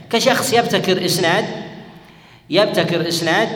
كشخص 0.10 0.54
يبتكر 0.54 1.06
إسناد 1.06 1.46
يبتكر 2.50 3.08
إسناد 3.08 3.50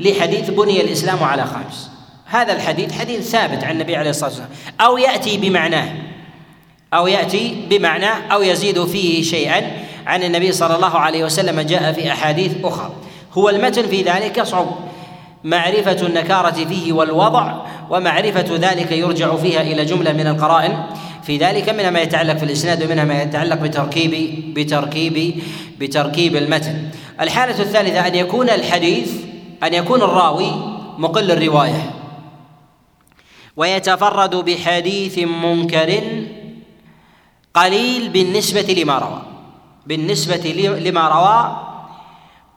لحديث 0.00 0.50
بني 0.50 0.80
الإسلام 0.80 1.24
على 1.24 1.44
خمس. 1.44 1.90
هذا 2.26 2.52
الحديث 2.52 2.92
حديث 2.92 3.30
ثابت 3.30 3.64
عن 3.64 3.72
النبي 3.72 3.96
عليه 3.96 4.10
الصلاة 4.10 4.28
والسلام. 4.28 4.50
أو 4.80 4.98
يأتي 4.98 5.36
بمعناه 5.36 5.88
أو 6.94 7.06
يأتي 7.06 7.66
بمعناه 7.70 8.32
أو 8.32 8.42
يزيد 8.42 8.84
فيه 8.84 9.22
شيئا 9.22 9.62
عن 10.06 10.22
النبي 10.22 10.52
صلى 10.52 10.76
الله 10.76 10.98
عليه 10.98 11.24
وسلم 11.24 11.60
جاء 11.60 11.92
في 11.92 12.12
أحاديث 12.12 12.52
أخرى. 12.64 12.92
هو 13.32 13.48
المتن 13.48 13.86
في 13.86 14.02
ذلك 14.02 14.38
يصعب 14.38 14.66
معرفة 15.44 16.06
النكارة 16.06 16.64
فيه 16.64 16.92
والوضع 16.92 17.54
ومعرفة 17.90 18.56
ذلك 18.56 18.92
يرجع 18.92 19.36
فيها 19.36 19.60
إلى 19.60 19.84
جملة 19.84 20.12
من 20.12 20.26
القرائن. 20.26 20.82
في 21.22 21.36
ذلك 21.36 21.68
منها 21.68 21.90
ما 21.90 22.00
يتعلق 22.00 22.36
في 22.36 22.44
الإسناد 22.44 22.82
ومنها 22.82 23.04
ما 23.04 23.22
يتعلق 23.22 23.56
بتركيب 23.56 24.14
بتركيب 24.54 25.42
بتركيب 25.80 26.36
المتن. 26.36 26.88
الحالة 27.20 27.62
الثالثة 27.62 28.06
أن 28.06 28.14
يكون 28.14 28.50
الحديث 28.50 29.12
أن 29.62 29.74
يكون 29.74 30.02
الراوي 30.02 30.50
مقل 30.98 31.30
الرواية. 31.30 31.94
ويتفرد 33.56 34.36
بحديث 34.36 35.18
منكر 35.18 36.02
قليل 37.54 38.08
بالنسبة 38.08 38.74
لما 38.78 38.98
روى. 38.98 39.22
بالنسبة 39.86 40.52
لما 40.78 41.08
روى 41.08 41.66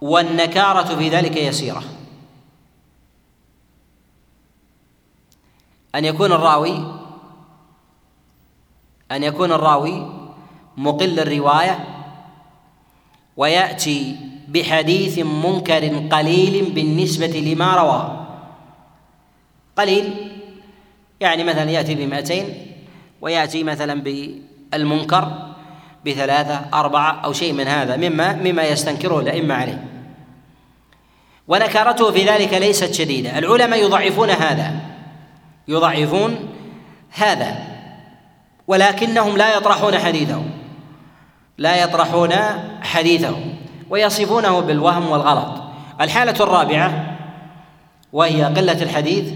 والنكارة 0.02 0.96
في 0.96 1.10
ذلك 1.10 1.38
يسيرة. 1.38 1.84
أن 5.96 6.06
يكون 6.06 6.32
الراوي 6.32 7.04
أن 9.12 9.24
يكون 9.24 9.52
الراوي 9.52 10.08
مقل 10.78 11.20
الرواية 11.20 11.88
ويأتي 13.38 14.16
بحديث 14.54 15.20
منكر 15.20 16.08
قليل 16.12 16.72
بالنسبة 16.76 17.28
لما 17.28 17.76
روى. 17.76 18.26
قليل 19.78 20.32
يعني 21.20 21.44
مثلا 21.44 21.72
يأتي 21.72 21.96
بمئتين 21.96 22.46
ويأتي 23.22 23.64
مثلا 23.64 24.02
بالمنكر 24.02 25.54
بثلاثة 26.06 26.62
أربعة 26.74 27.22
أو 27.26 27.34
شيء 27.34 27.54
من 27.54 27.68
هذا 27.68 27.98
مما 27.98 28.34
مما 28.34 28.64
يستنكره 28.64 29.20
الأئمة 29.20 29.56
عليه. 29.56 29.84
ونكارته 31.48 32.12
في 32.12 32.26
ذلك 32.26 32.54
ليست 32.54 32.94
شديدة. 32.94 33.40
العلماء 33.40 33.84
يضعفون 33.84 34.30
هذا 34.30 34.76
يضعفون 35.68 36.50
هذا 37.12 37.58
ولكنهم 38.68 39.38
لا 39.38 39.58
يطرحون 39.58 39.98
حديثه 39.98 40.44
لا 41.58 41.84
يطرحون 41.84 42.34
حديثه. 42.82 43.53
ويصفونه 43.94 44.60
بالوهم 44.60 45.12
والغلط. 45.12 45.64
الحالة 46.02 46.44
الرابعة 46.44 47.18
وهي 48.14 48.44
قلة 48.44 48.84
الحديث 48.84 49.34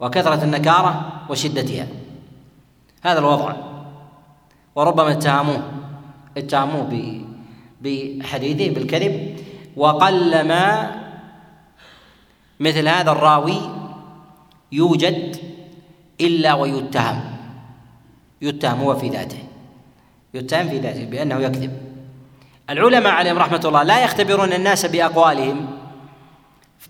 وكثرة 0.00 0.44
النكارة 0.44 1.12
وشدتها. 1.30 1.86
هذا 3.02 3.18
الوضع. 3.18 3.56
وربما 4.76 5.12
اتهموه 5.12 5.62
اتهموه 6.36 7.20
بحديثه 7.82 8.74
بالكذب. 8.74 9.36
وقلما 9.76 10.90
مثل 12.60 12.88
هذا 12.88 13.10
الراوي 13.10 13.60
يوجد 14.72 15.36
إلا 16.20 16.54
ويتهم. 16.54 17.20
يتهم 18.42 18.80
هو 18.80 18.94
في 18.96 19.08
ذاته. 19.08 19.42
يتهم 20.34 20.68
في 20.68 20.78
ذاته 20.78 21.04
بأنه 21.04 21.38
يكذب. 21.40 21.87
العلماء 22.70 23.12
عليهم 23.12 23.38
رحمة 23.38 23.60
الله 23.64 23.82
لا 23.82 24.04
يختبرون 24.04 24.52
الناس 24.52 24.86
بأقوالهم 24.86 25.66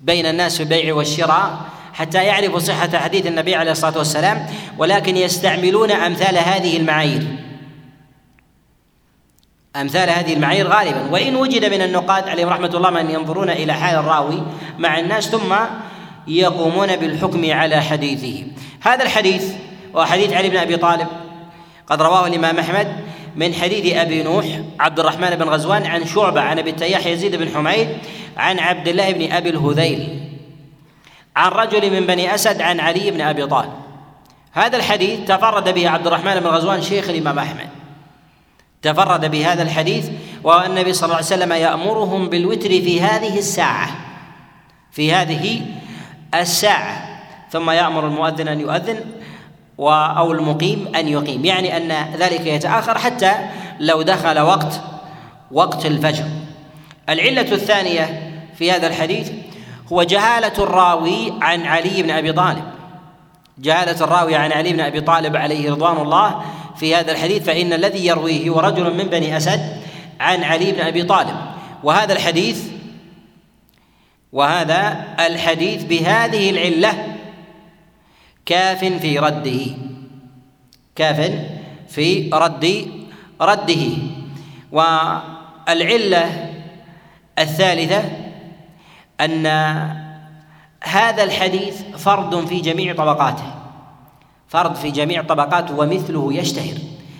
بين 0.00 0.26
الناس 0.26 0.56
في 0.56 0.62
البيع 0.62 0.94
والشراء 0.94 1.58
حتى 1.94 2.24
يعرفوا 2.24 2.58
صحة 2.58 2.98
حديث 2.98 3.26
النبي 3.26 3.54
عليه 3.54 3.70
الصلاة 3.72 3.98
والسلام 3.98 4.46
ولكن 4.78 5.16
يستعملون 5.16 5.90
أمثال 5.90 6.38
هذه 6.38 6.76
المعايير. 6.76 7.22
أمثال 9.76 10.10
هذه 10.10 10.32
المعايير 10.34 10.68
غالبا. 10.68 11.10
وإن 11.10 11.36
وجد 11.36 11.64
من 11.64 11.82
النقاد 11.82 12.28
عليهم 12.28 12.48
رحمة 12.48 12.70
الله 12.74 12.90
من 12.90 13.10
ينظرون 13.10 13.50
إلى 13.50 13.72
حال 13.72 13.98
الراوي 13.98 14.42
مع 14.78 14.98
الناس 14.98 15.28
ثم 15.28 15.54
يقومون 16.26 16.96
بالحكم 16.96 17.52
على 17.52 17.80
حديثه. 17.80 18.46
هذا 18.80 19.04
الحديث 19.04 19.52
وحديث 19.94 20.32
علي 20.32 20.48
بن 20.48 20.56
أبي 20.56 20.76
طالب 20.76 21.06
قد 21.86 22.02
رواه 22.02 22.26
الإمام 22.26 22.58
أحمد. 22.58 22.96
من 23.38 23.54
حديث 23.54 23.96
أبي 23.96 24.22
نوح 24.22 24.46
عبد 24.80 25.00
الرحمن 25.00 25.30
بن 25.30 25.48
غزوان 25.48 25.86
عن 25.86 26.06
شعبة 26.06 26.40
عن 26.40 26.58
أبي 26.58 26.70
التياح 26.70 27.06
يزيد 27.06 27.36
بن 27.36 27.48
حميد 27.54 27.88
عن 28.36 28.58
عبد 28.58 28.88
الله 28.88 29.12
بن 29.12 29.32
أبي 29.32 29.48
الهذيل 29.50 30.20
عن 31.36 31.50
رجل 31.50 31.90
من 31.90 32.06
بني 32.06 32.34
أسد 32.34 32.60
عن 32.60 32.80
علي 32.80 33.10
بن 33.10 33.20
أبي 33.20 33.46
طالب. 33.46 33.72
هذا 34.52 34.76
الحديث 34.76 35.20
تفرد 35.28 35.74
به 35.74 35.88
عبد 35.88 36.06
الرحمن 36.06 36.40
بن 36.40 36.46
غزوان 36.46 36.82
شيخ 36.82 37.08
الإمام 37.08 37.38
أحمد. 37.38 37.68
تفرد 38.82 39.30
بهذا 39.30 39.62
الحديث 39.62 40.10
والنبي 40.44 40.92
صلى 40.92 41.04
الله 41.04 41.16
عليه 41.16 41.26
وسلم 41.26 41.52
يأمرهم 41.52 42.28
بالوتر 42.28 42.68
في 42.68 43.00
هذه 43.00 43.38
الساعة 43.38 43.88
في 44.92 45.12
هذه 45.12 45.60
الساعة. 46.34 47.08
ثم 47.50 47.70
يأمر 47.70 48.06
المؤذن 48.06 48.48
أن 48.48 48.60
يؤذن 48.60 49.00
أو 49.78 50.32
المقيم 50.32 50.92
أن 50.96 51.08
يقيم. 51.08 51.44
يعني 51.44 51.76
أن 51.76 52.16
ذلك 52.16 52.46
يتأخر 52.46 52.98
حتى 52.98 53.32
لو 53.80 54.02
دخل 54.02 54.40
وقت 54.40 54.80
وقت 55.52 55.86
الفجر. 55.86 56.24
العلة 57.08 57.52
الثانية 57.52 58.32
في 58.54 58.72
هذا 58.72 58.86
الحديث 58.86 59.30
هو 59.92 60.02
جهالة 60.02 60.52
الراوي 60.58 61.32
عن 61.40 61.62
علي 61.62 62.02
بن 62.02 62.10
أبي 62.10 62.32
طالب. 62.32 62.64
جهالة 63.58 64.04
الراوي 64.04 64.34
عن 64.34 64.52
علي 64.52 64.72
بن 64.72 64.80
أبي 64.80 65.00
طالب 65.00 65.36
عليه 65.36 65.70
رضوان 65.70 65.96
الله 65.96 66.42
في 66.76 66.96
هذا 66.96 67.12
الحديث 67.12 67.42
فإن 67.42 67.72
الذي 67.72 68.06
يرويه 68.06 68.50
هو 68.50 68.60
رجل 68.60 68.94
من 68.94 69.04
بني 69.04 69.36
أسد 69.36 69.60
عن 70.20 70.44
علي 70.44 70.72
بن 70.72 70.80
أبي 70.80 71.02
طالب. 71.02 71.36
وهذا 71.82 72.12
الحديث 72.12 72.62
وهذا 74.32 75.04
الحديث 75.26 75.84
بهذه 75.84 76.50
العلة 76.50 77.17
كاف 78.48 78.84
في 78.84 79.18
رده. 79.18 79.60
كاف 80.96 81.32
في 81.88 82.30
رد 82.32 82.88
رده. 83.40 83.86
والعلة 84.72 86.50
الثالثة 87.38 88.02
أن 89.20 89.46
هذا 90.84 91.22
الحديث 91.22 91.82
فرد 91.96 92.46
في 92.46 92.60
جميع 92.60 92.94
طبقاته. 92.94 93.54
فرد 94.48 94.74
في 94.74 94.90
جميع 94.90 95.22
طبقاته 95.22 95.78
ومثله 95.78 96.34
يشتهر 96.34 96.78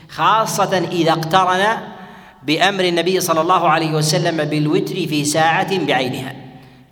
خاصة 0.09 0.79
إذا 0.93 1.13
اقترن 1.13 1.65
بأمر 2.43 2.85
النبي 2.85 3.21
صلى 3.21 3.41
الله 3.41 3.69
عليه 3.69 3.93
وسلم 3.93 4.45
بالوتر 4.45 4.95
في 4.95 5.25
ساعة 5.25 5.79
بعينها 5.79 6.35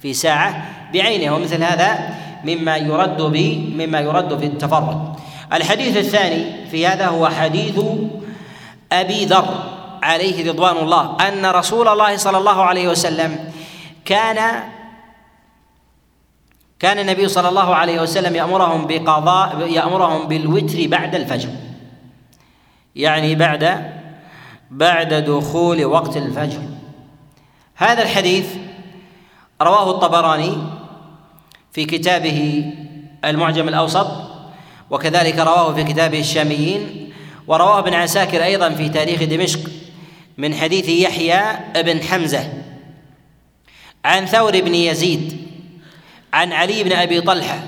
في 0.00 0.14
ساعة 0.14 0.64
بعينها. 0.92 1.32
ومثل 1.32 1.62
هذا 1.62 2.14
مما 2.44 2.76
يرد 2.76 3.22
به 3.22 3.74
مما 3.76 4.00
يرد 4.00 4.38
في 4.38 4.46
التفرد. 4.46 5.16
الحديث 5.52 5.96
الثاني 5.96 6.66
في 6.70 6.86
هذا 6.86 7.06
هو 7.06 7.28
حديث 7.28 7.80
أبي 8.92 9.24
ذر 9.24 9.48
عليه 10.02 10.50
رضوان 10.50 10.76
الله 10.76 11.16
أن 11.28 11.46
رسول 11.46 11.88
الله 11.88 12.16
صلى 12.16 12.38
الله 12.38 12.62
عليه 12.62 12.88
وسلم 12.88 13.52
كان 14.04 14.62
كان 16.78 16.98
النبي 16.98 17.28
صلى 17.28 17.48
الله 17.48 17.74
عليه 17.74 18.02
وسلم 18.02 18.36
يأمرهم 18.36 18.86
بقضاء 18.86 19.68
يأمرهم 19.68 20.28
بالوتر 20.28 20.86
بعد 20.86 21.14
الفجر. 21.14 21.48
يعني 22.96 23.34
بعد 23.34 23.92
بعد 24.70 25.14
دخول 25.14 25.84
وقت 25.84 26.16
الفجر. 26.16 26.62
هذا 27.76 28.02
الحديث 28.02 28.46
رواه 29.62 29.90
الطبراني 29.90 30.56
في 31.76 31.84
كتابه 31.84 32.72
المعجم 33.24 33.68
الأوسط 33.68 34.06
وكذلك 34.90 35.38
رواه 35.38 35.74
في 35.74 35.84
كتابه 35.84 36.20
الشاميين 36.20 37.12
ورواه 37.46 37.78
ابن 37.78 37.94
عساكر 37.94 38.44
أيضا 38.44 38.70
في 38.70 38.88
تاريخ 38.88 39.22
دمشق 39.22 39.60
من 40.38 40.54
حديث 40.54 40.88
يحيى 40.88 41.42
بن 41.82 42.02
حمزة 42.02 42.52
عن 44.04 44.26
ثور 44.26 44.60
بن 44.60 44.74
يزيد 44.74 45.48
عن 46.32 46.52
علي 46.52 46.84
بن 46.84 46.92
أبي 46.92 47.20
طلحة 47.20 47.62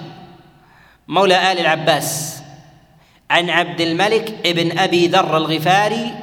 مولى 1.09 1.53
آل 1.53 1.59
العباس 1.59 2.41
عن 3.31 3.51
عبد 3.51 3.81
الملك 3.81 4.35
بن 4.45 4.79
أبي 4.79 5.09
ذر 5.09 5.37
الغفاري 5.37 6.15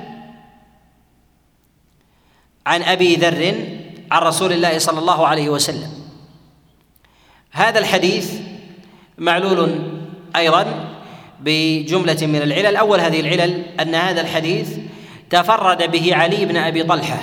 عن 2.67 2.83
أبي 2.83 3.15
ذر 3.15 3.55
عن 4.11 4.21
رسول 4.21 4.53
الله 4.53 4.77
صلى 4.77 4.99
الله 4.99 5.27
عليه 5.27 5.49
وسلم. 5.49 6.04
هذا 7.55 7.79
الحديث 7.79 8.39
معلول 9.17 9.79
أيضا 10.35 10.65
بجملة 11.39 12.17
من 12.21 12.41
العلل. 12.41 12.75
أول 12.75 12.99
هذه 12.99 13.19
العلل 13.19 13.63
أن 13.79 13.95
هذا 13.95 14.21
الحديث 14.21 14.77
تفرد 15.29 15.91
به 15.91 16.15
علي 16.15 16.45
بن 16.45 16.57
أبي 16.57 16.83
طلحة. 16.83 17.19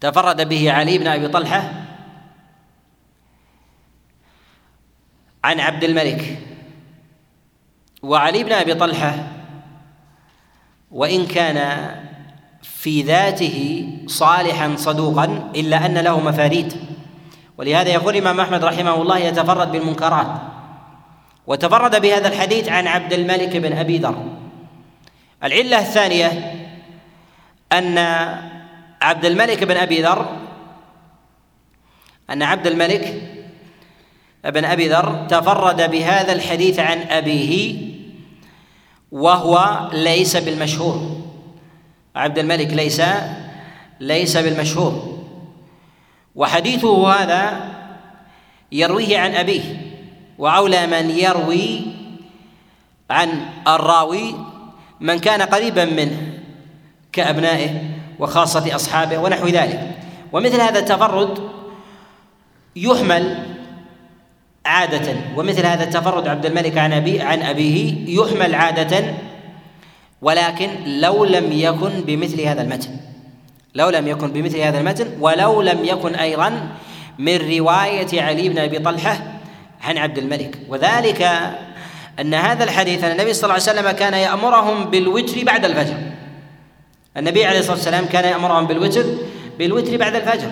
تفرد 0.00 0.48
به 0.48 0.72
علي 0.72 0.98
بن 0.98 1.06
أبي 1.06 1.28
طلحة 1.28 1.72
عن 5.44 5.60
عبد 5.60 5.84
الملك. 5.84 6.38
وعلي 8.02 8.44
بن 8.44 8.52
أبي 8.52 8.74
طلحة 8.74 9.26
وإن 10.90 11.26
كان 11.26 11.90
في 12.62 13.02
ذاته 13.02 13.88
صالحا 14.06 14.76
صدوقا 14.76 15.50
إلا 15.56 15.86
أن 15.86 15.98
له 15.98 16.20
مفاريد. 16.20 16.91
ولهذا 17.62 17.90
يقول 17.90 18.16
الامام 18.16 18.40
أحمد 18.40 18.64
رحمه 18.64 19.02
الله 19.02 19.18
يتفرد 19.18 19.72
بالمنكرات. 19.72 20.26
وتفرد 21.46 22.00
بهذا 22.00 22.28
الحديث 22.28 22.68
عن 22.68 22.86
عبد 22.86 23.12
الملك 23.12 23.56
بن 23.56 23.72
أبي 23.72 23.98
ذر. 23.98 24.24
العلة 25.44 25.78
الثانية 25.78 26.54
أن 27.72 27.98
عبد 29.02 29.24
الملك 29.24 29.64
بن 29.64 29.76
أبي 29.76 30.02
ذر 30.02 30.38
أن 32.30 32.42
عبد 32.42 32.66
الملك 32.66 33.22
ابن 34.44 34.64
أبي 34.64 34.88
ذر 34.88 35.26
تفرد 35.28 35.90
بهذا 35.90 36.32
الحديث 36.32 36.78
عن 36.78 36.98
أبيه 36.98 37.76
وهو 39.12 39.88
ليس 39.92 40.36
بالمشهور. 40.36 41.16
عبد 42.16 42.38
الملك 42.38 42.72
ليس 42.72 43.02
ليس 44.00 44.36
بالمشهور. 44.36 45.11
وحديثه 46.34 47.12
هذا 47.12 47.70
يرويه 48.72 49.18
عن 49.18 49.34
أبيه 49.34 49.62
واولى 50.38 50.86
من 50.86 51.10
يروي 51.10 51.80
عن 53.10 53.46
الراوي 53.68 54.34
من 55.00 55.18
كان 55.18 55.42
قريبا 55.42 55.84
منه 55.84 56.38
كأبنائه 57.12 57.70
وخاصة 58.18 58.74
أصحابه 58.74 59.18
ونحو 59.18 59.46
ذلك. 59.46 59.96
ومثل 60.32 60.60
هذا 60.60 60.78
التفرد 60.78 61.38
يحمل 62.76 63.46
عادة 64.66 65.14
ومثل 65.36 65.66
هذا 65.66 65.84
التفرد 65.84 66.28
عبد 66.28 66.46
الملك 66.46 66.78
عن 66.78 66.92
أبي 66.92 67.20
عن 67.20 67.42
أبيه 67.42 67.94
يحمل 68.20 68.54
عادة 68.54 69.14
ولكن 70.22 70.70
لو 71.00 71.24
لم 71.24 71.52
يكن 71.52 72.00
بمثل 72.00 72.40
هذا 72.40 72.62
المتن. 72.62 73.11
لو 73.74 73.88
لم 73.88 74.08
يكن 74.08 74.32
بمثل 74.32 74.58
هذا 74.58 74.78
المتن 74.78 75.06
ولو 75.20 75.62
لم 75.62 75.84
يكن 75.84 76.14
أيضا 76.14 76.68
من 77.18 77.36
رواية 77.36 78.22
علي 78.22 78.48
بن 78.48 78.58
أبي 78.58 78.78
طلحة 78.78 79.18
عن 79.82 79.98
عبد 79.98 80.18
الملك. 80.18 80.58
وذلك 80.68 81.22
أن 82.20 82.34
هذا 82.34 82.64
الحديث 82.64 83.04
أن 83.04 83.10
النبي 83.10 83.34
صلى 83.34 83.44
الله 83.44 83.52
عليه 83.54 83.80
وسلم 83.80 83.90
كان 83.90 84.14
يأمرهم 84.14 84.90
بالوتر 84.90 85.44
بعد 85.44 85.64
الفجر. 85.64 85.96
النبي 87.16 87.44
عليه 87.44 87.58
الصلاة 87.58 87.76
والسلام 87.76 88.04
كان 88.04 88.24
يأمرهم 88.24 88.66
بالوتر 88.66 89.04
بالوتر 89.58 89.96
بعد 89.96 90.14
الفجر. 90.14 90.50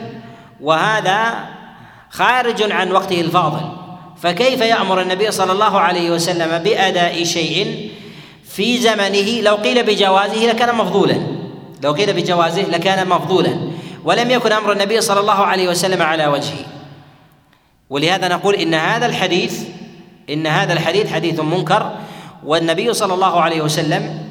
وهذا 0.61 1.49
خارج 2.11 2.73
عن 2.73 2.93
وقته 2.93 3.21
الفاضل. 3.21 3.61
فكيف 4.23 4.61
يأمر 4.61 5.01
النبي 5.01 5.31
صلى 5.31 5.53
الله 5.53 5.81
عليه 5.81 6.11
وسلم 6.11 6.59
بأداء 6.59 7.25
شيء 7.25 7.91
في 8.45 8.79
زمنه؟ 8.79 9.41
لو 9.41 9.55
قيل 9.55 9.83
بجوازه 9.83 10.47
لكان 10.47 10.75
مفضولا. 10.75 11.40
لو 11.83 11.93
قيل 11.93 12.13
بجوازه 12.13 12.63
لكان 12.63 13.09
مفضولا. 13.09 13.71
ولم 14.05 14.31
يكن 14.31 14.53
أمر 14.53 14.73
النبي 14.73 15.01
صلى 15.01 15.21
الله 15.21 15.45
عليه 15.45 15.69
وسلم 15.69 16.03
على 16.03 16.27
وجهه. 16.27 16.65
ولهذا 17.91 18.29
نقول 18.29 18.55
إن 18.55 18.75
هذا 18.75 19.07
الحديث 19.07 19.63
إن 20.31 20.47
هذا 20.47 20.73
الحديث 20.73 21.13
حديث 21.13 21.41
منكر 21.41 21.93
والنبي 22.45 22.95
صلى 22.95 23.15
الله 23.15 23.41
عليه 23.41 23.63
وسلم 23.63 24.31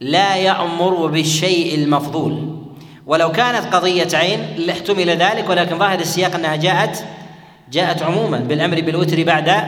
لا 0.00 0.36
يأمر 0.36 1.06
بالشيء 1.06 1.74
المفضول. 1.74 2.56
ولو 3.06 3.32
كانت 3.32 3.74
قضية 3.74 4.08
عين 4.14 4.40
لاحتمل 4.56 5.10
ذلك 5.10 5.50
ولكن 5.50 5.78
ظاهر 5.78 5.98
السياق 5.98 6.34
أنها 6.34 6.56
جاءت 6.56 7.04
جاءت 7.72 8.02
عموما 8.02 8.38
بالأمر 8.38 8.80
بالوتر 8.80 9.24
بعد 9.24 9.62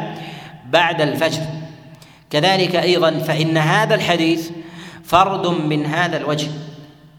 بعد 0.70 1.00
الفجر. 1.00 1.42
كذلك 2.30 2.76
أيضا 2.76 3.10
فإن 3.18 3.56
هذا 3.56 3.94
الحديث 3.94 4.50
فرد 5.04 5.46
من 5.46 5.86
هذا 5.86 6.16
الوجه. 6.16 6.48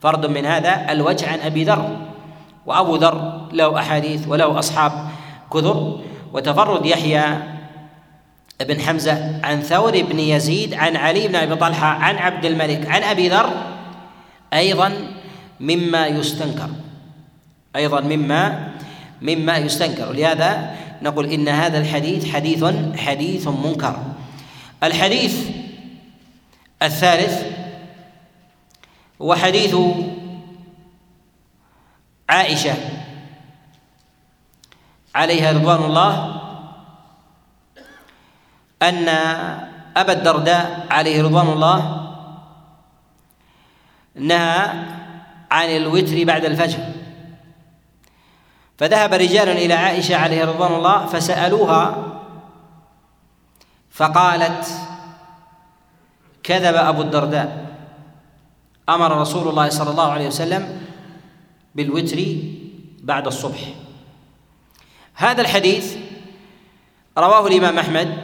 فرد 0.04 0.26
من 0.26 0.46
هذا 0.46 0.92
الوجه 0.92 1.30
عن 1.32 1.40
أبي 1.40 1.64
ذر. 1.64 1.98
وأبو 2.66 2.96
ذر 2.96 3.48
له 3.52 3.80
أحاديث 3.80 4.28
وله 4.28 4.60
أصحاب 4.60 4.92
كثر. 5.54 6.00
وتفرد 6.34 6.86
يحيى 6.86 7.24
بن 8.60 8.82
حمزة 8.82 9.40
عن 9.44 9.62
ثور 9.62 10.02
بن 10.02 10.20
يزيد 10.20 10.74
عن 10.74 10.96
علي 10.96 11.28
بن 11.28 11.36
أبي 11.36 11.56
طلحة 11.56 11.88
عن 11.88 12.16
عبد 12.16 12.46
الملك 12.46 12.88
عن 12.88 13.04
أبي 13.04 13.30
ذر 13.30 13.50
أيضا 14.54 14.92
مما 15.60 16.08
يستنكر. 16.08 16.70
أيضا 17.76 18.02
مما 18.02 18.70
مما 19.22 19.58
يستنكر. 19.58 20.10
ولهذا 20.10 20.76
نقول 21.02 21.32
إن 21.32 21.48
هذا 21.48 21.78
الحديث 21.78 22.32
حديث 22.32 22.66
حديث 22.98 23.48
منكر. 23.48 23.96
الحديث 24.84 25.36
الثالث 26.82 27.63
هو 29.24 29.36
حديث 29.36 29.76
عائشة 32.30 32.76
عليها 35.16 35.52
رضوان 35.52 35.84
الله 35.84 36.42
أن 38.82 39.10
أبا 39.98 40.14
الدرداء 40.14 40.88
عليه 40.92 41.24
رضوان 41.24 41.48
الله 41.48 42.10
نهى 44.16 44.60
عن 45.52 45.70
الوتر 45.70 46.24
بعد 46.24 46.46
الفجر. 46.46 46.80
فذهب 48.78 49.14
رجال 49.14 49.50
إلى 49.50 49.74
عائشة 49.74 50.16
عليه 50.18 50.46
رضوان 50.46 50.74
الله 50.74 51.06
فسألوها 51.06 51.96
فقالت 53.92 54.68
كذب 56.44 56.76
أبو 56.76 57.02
الدرداء. 57.02 57.64
أمر 58.90 59.22
رسول 59.22 59.48
الله 59.48 59.70
صلى 59.70 59.90
الله 59.92 60.12
عليه 60.12 60.28
وسلم 60.28 60.82
بالوتر 61.76 62.26
بعد 63.04 63.28
الصبح. 63.28 63.60
هذا 65.16 65.42
الحديث 65.42 65.96
رواه 67.18 67.48
الإمام 67.48 67.80
أحمد 67.80 68.18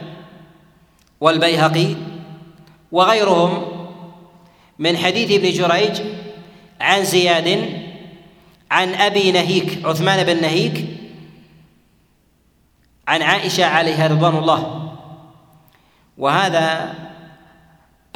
والبيهقي 1.20 1.94
وغيرهم 2.92 3.66
من 4.78 4.96
حديث 4.96 5.30
ابن 5.32 5.50
جريج 5.50 6.00
عن 6.80 7.04
زياد 7.04 7.80
عن 8.70 8.94
أبي 8.94 9.32
نهيك 9.32 9.86
عثمان 9.86 10.24
بن 10.24 10.42
نهيك 10.42 10.86
عن 13.08 13.22
عائشة 13.22 13.64
عليها 13.64 14.06
رضوان 14.06 14.36
الله. 14.36 14.92
وهذا 16.18 16.94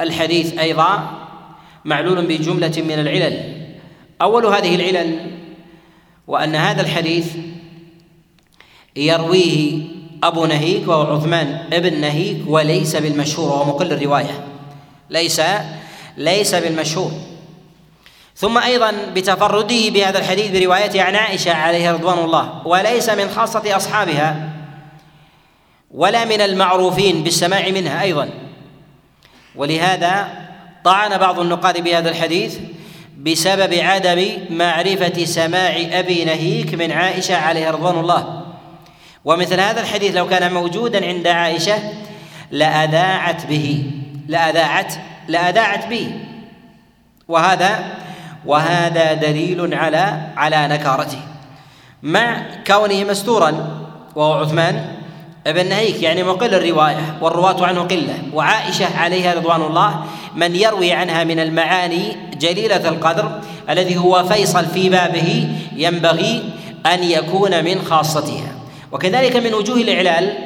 الحديث 0.01 0.57
أيضا 0.57 1.24
معلول 1.85 2.25
بجملة 2.25 2.73
من 2.77 2.99
العلل. 2.99 3.65
أول 4.21 4.45
هذه 4.45 4.75
العلل 4.75 5.31
وأن 6.27 6.55
هذا 6.55 6.81
الحديث 6.81 7.35
يرويه 8.95 9.81
أبو 10.23 10.45
نهيك 10.45 10.87
وهو 10.87 11.15
عثمان 11.15 11.69
بن 11.71 12.01
نهيك 12.01 12.37
وليس 12.47 12.95
بالمشهور 12.95 13.49
وهو 13.49 13.65
مقل 13.65 13.91
الرواية. 13.91 14.47
ليس 15.09 15.41
ليس 16.17 16.55
بالمشهور. 16.55 17.11
ثم 18.35 18.57
أيضا 18.57 18.93
بتفرده 19.15 19.89
بهذا 19.89 20.19
الحديث 20.19 20.51
بروايته 20.51 21.01
عن 21.01 21.15
عائشة 21.15 21.53
عليها 21.53 21.93
رضوان 21.93 22.19
الله 22.19 22.67
وليس 22.67 23.09
من 23.09 23.29
خاصة 23.29 23.75
أصحابها 23.75 24.49
ولا 25.91 26.25
من 26.25 26.41
المعروفين 26.41 27.23
بالسماع 27.23 27.69
منها 27.69 28.01
أيضا. 28.01 28.29
ولهذا 29.55 30.44
طعن 30.85 31.17
بعض 31.17 31.39
النقاد 31.39 31.83
بهذا 31.83 32.09
الحديث 32.09 32.57
بسبب 33.17 33.73
عدم 33.73 34.27
معرفة 34.49 35.25
سماع 35.25 35.75
أبي 35.91 36.25
نهيك 36.25 36.73
من 36.73 36.91
عائشة 36.91 37.37
عليها 37.37 37.71
رضوان 37.71 37.99
الله. 37.99 38.41
ومثل 39.25 39.59
هذا 39.59 39.81
الحديث 39.81 40.15
لو 40.15 40.27
كان 40.27 40.53
موجودا 40.53 41.05
عند 41.05 41.27
عائشة 41.27 41.77
لأذاعت 42.51 43.45
به 43.45 43.91
لأذاعت 44.27 44.93
لأذاعت 45.27 45.87
به 45.87 46.11
وهذا 47.27 47.85
وهذا 48.45 49.13
دليل 49.13 49.73
على 49.73 50.31
على 50.37 50.67
نكارته. 50.67 51.21
مع 52.03 52.41
كونه 52.67 53.03
مستورا 53.03 53.81
وهو 54.15 54.33
عثمان 54.33 54.94
ابن 55.47 55.69
نهيك 55.69 56.03
يعني 56.03 56.23
مقل 56.23 56.53
الرواية 56.53 57.17
والرواة 57.21 57.65
عنه 57.65 57.81
قلة. 57.81 58.17
وعائشة 58.33 58.97
عليها 58.97 59.33
رضوان 59.33 59.61
الله 59.61 60.05
من 60.35 60.55
يروي 60.55 60.93
عنها 60.93 61.23
من 61.23 61.39
المعاني 61.39 62.17
جليلة 62.37 62.89
القدر 62.89 63.41
الذي 63.69 63.97
هو 63.97 64.23
فيصل 64.23 64.65
في 64.65 64.89
بابه 64.89 65.49
ينبغي 65.75 66.43
أن 66.85 67.03
يكون 67.03 67.63
من 67.63 67.81
خاصتها. 67.81 68.51
وكذلك 68.91 69.35
من 69.35 69.53
وجوه 69.53 69.77
الإعلال 69.77 70.37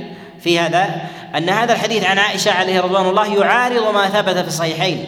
في 0.43 0.59
هذا 0.59 1.01
أن 1.35 1.49
هذا 1.49 1.73
الحديث 1.73 2.03
عن 2.03 2.19
عائشة 2.19 2.51
عليه 2.51 2.81
رضوان 2.81 3.09
الله 3.09 3.35
يعارض 3.35 3.93
ما 3.93 4.09
ثبت 4.09 4.37
في 4.37 4.47
الصحيحين. 4.47 5.05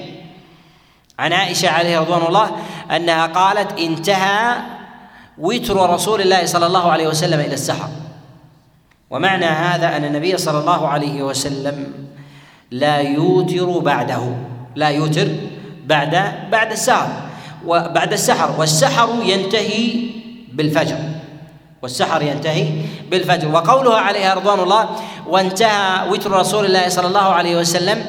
عن 1.19 1.33
عائشة 1.33 1.69
عليه 1.69 1.99
رضوان 1.99 2.21
الله 2.27 2.51
أنها 2.95 3.25
قالت 3.25 3.79
انتهى 3.79 4.55
وتر 5.37 5.89
رسول 5.89 6.21
الله 6.21 6.45
صلى 6.45 6.65
الله 6.65 6.91
عليه 6.91 7.07
وسلم 7.07 7.39
إلى 7.39 7.53
السحر. 7.53 7.89
ومعنى 9.11 9.45
هذا 9.45 9.97
أن 9.97 10.03
النبي 10.05 10.37
صلى 10.37 10.59
الله 10.59 10.87
عليه 10.87 11.23
وسلم 11.23 11.93
لا 12.71 12.97
يوتر 12.97 13.79
بعده 13.79 14.21
لا 14.75 14.89
يوتر 14.89 15.27
بعد 15.85 16.33
بعد 16.51 16.71
السحر 16.71 17.07
وبعد 17.65 18.13
السحر 18.13 18.55
والسحر 18.59 19.09
ينتهي 19.23 19.93
بالفجر 20.53 20.97
والسحر 21.81 22.21
ينتهي 22.21 22.65
بالفجر. 23.11 23.47
وقولها 23.47 23.99
عليها 23.99 24.33
رضوان 24.33 24.59
الله 24.59 24.89
وانتهى 25.27 26.09
وتر 26.09 26.31
رسول 26.31 26.65
الله 26.65 26.89
صلى 26.89 27.07
الله 27.07 27.19
عليه 27.19 27.55
وسلم 27.57 28.05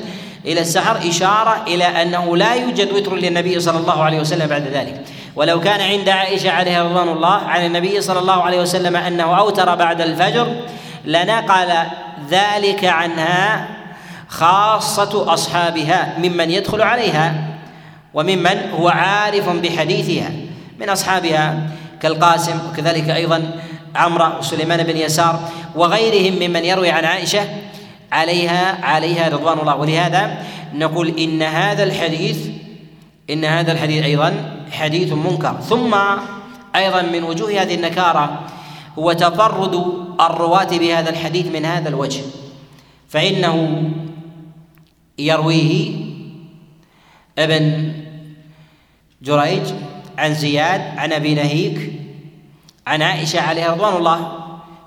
إلى 0.46 0.60
السحر 0.60 1.08
إشارة 1.08 1.64
إلى 1.66 1.84
أنه 1.84 2.36
لا 2.36 2.54
يوجد 2.54 2.92
وتر 2.92 3.16
للنبي 3.16 3.60
صلى 3.60 3.78
الله 3.78 4.02
عليه 4.02 4.20
وسلم 4.20 4.46
بعد 4.46 4.66
ذلك. 4.68 5.04
ولو 5.36 5.60
كان 5.60 5.80
عند 5.80 6.08
عائشة 6.08 6.50
عليها 6.50 6.82
رضوان 6.84 7.08
الله 7.08 7.36
عن 7.36 7.66
النبي 7.66 8.00
صلى 8.00 8.18
الله 8.18 8.42
عليه 8.42 8.60
وسلم 8.60 8.96
أنه 8.96 9.38
أوتر 9.38 9.74
بعد 9.74 10.00
الفجر 10.00 10.56
لنقل 11.04 11.72
ذلك 12.30 12.84
عنها 12.84 13.68
خاصة 14.28 15.34
أصحابها 15.34 16.18
ممن 16.18 16.50
يدخل 16.50 16.82
عليها 16.82 17.34
وممن 18.14 18.70
هو 18.72 18.88
عارف 18.88 19.48
بحديثها 19.48 20.30
من 20.80 20.88
أصحابها 20.88 21.68
كالقاسم 22.00 22.58
وكذلك 22.70 23.10
أيضا 23.10 23.50
عمرو 23.96 24.38
وسليمان 24.38 24.82
بن 24.82 24.96
يسار 24.96 25.40
وغيرهم 25.74 26.34
ممن 26.34 26.64
يروي 26.64 26.90
عن 26.90 27.04
عائشة 27.04 27.48
عليها 28.12 28.84
عليها 28.84 29.28
رضوان 29.28 29.58
الله. 29.58 29.76
ولهذا 29.76 30.36
نقول 30.74 31.08
إن 31.18 31.42
هذا 31.42 31.82
الحديث 31.82 32.38
إن 33.30 33.44
هذا 33.44 33.72
الحديث 33.72 34.04
أيضا 34.04 34.34
حديث 34.72 35.12
منكر. 35.12 35.56
ثم 35.68 35.94
أيضا 36.76 37.02
من 37.02 37.22
وجوه 37.22 37.62
هذه 37.62 37.74
النكارة 37.74 38.40
هو 38.98 39.12
تفرد 39.12 39.74
الرواة 40.20 40.78
بهذا 40.78 41.10
الحديث 41.10 41.46
من 41.46 41.64
هذا 41.64 41.88
الوجه. 41.88 42.22
فإنه 43.08 43.82
يرويه 45.18 45.90
ابن 47.38 47.92
جريج 49.22 49.62
عن 50.18 50.34
زياد 50.34 50.80
عن 50.98 51.12
أبي 51.12 51.34
نهيك 51.34 51.92
عن 52.86 53.02
عائشة 53.02 53.40
عليها 53.40 53.72
رضوان 53.72 53.96
الله 53.96 54.32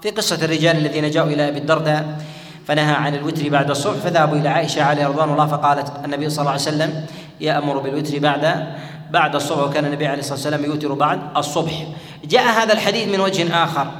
في 0.01 0.09
قصة 0.09 0.45
الرجال 0.45 0.77
الذين 0.77 1.11
جاءوا 1.11 1.29
إلى 1.29 1.49
أبي 1.49 1.57
الدرداء 1.57 2.21
فنهى 2.67 2.93
عن 2.93 3.15
الوتر 3.15 3.49
بعد 3.49 3.69
الصبح 3.69 3.97
فذهبوا 3.97 4.37
إلى 4.37 4.49
عائشة 4.49 4.83
عليها 4.83 5.07
رضوان 5.07 5.29
الله 5.29 5.47
فقالت 5.47 6.05
النبي 6.05 6.29
صلى 6.29 6.39
الله 6.39 6.51
عليه 6.51 6.61
وسلم 6.61 7.05
يأمر 7.41 7.77
بالوتر 7.77 8.19
بعد 8.19 8.73
بعد 9.11 9.35
الصبح. 9.35 9.63
وكان 9.63 9.85
النبي 9.85 10.07
عليه 10.07 10.19
الصلاة 10.19 10.35
والسلام 10.35 10.63
يوتر 10.65 10.93
بعد 10.93 11.19
الصبح. 11.37 11.87
جاء 12.25 12.61
هذا 12.61 12.73
الحديث 12.73 13.07
من 13.07 13.19
وجه 13.19 13.63
آخر. 13.63 13.91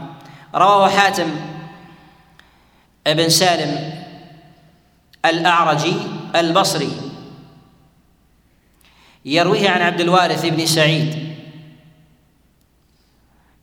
رواه 0.56 0.90
حاتم 0.90 1.36
ابن 3.08 3.30
سالم 3.30 4.04
الأعرجي 5.26 5.94
البصري. 6.36 6.92
يرويه 9.26 9.70
عن 9.70 9.82
عبد 9.82 10.02
الوارث 10.02 10.46
بن 10.46 10.66
سعيد. 10.66 11.36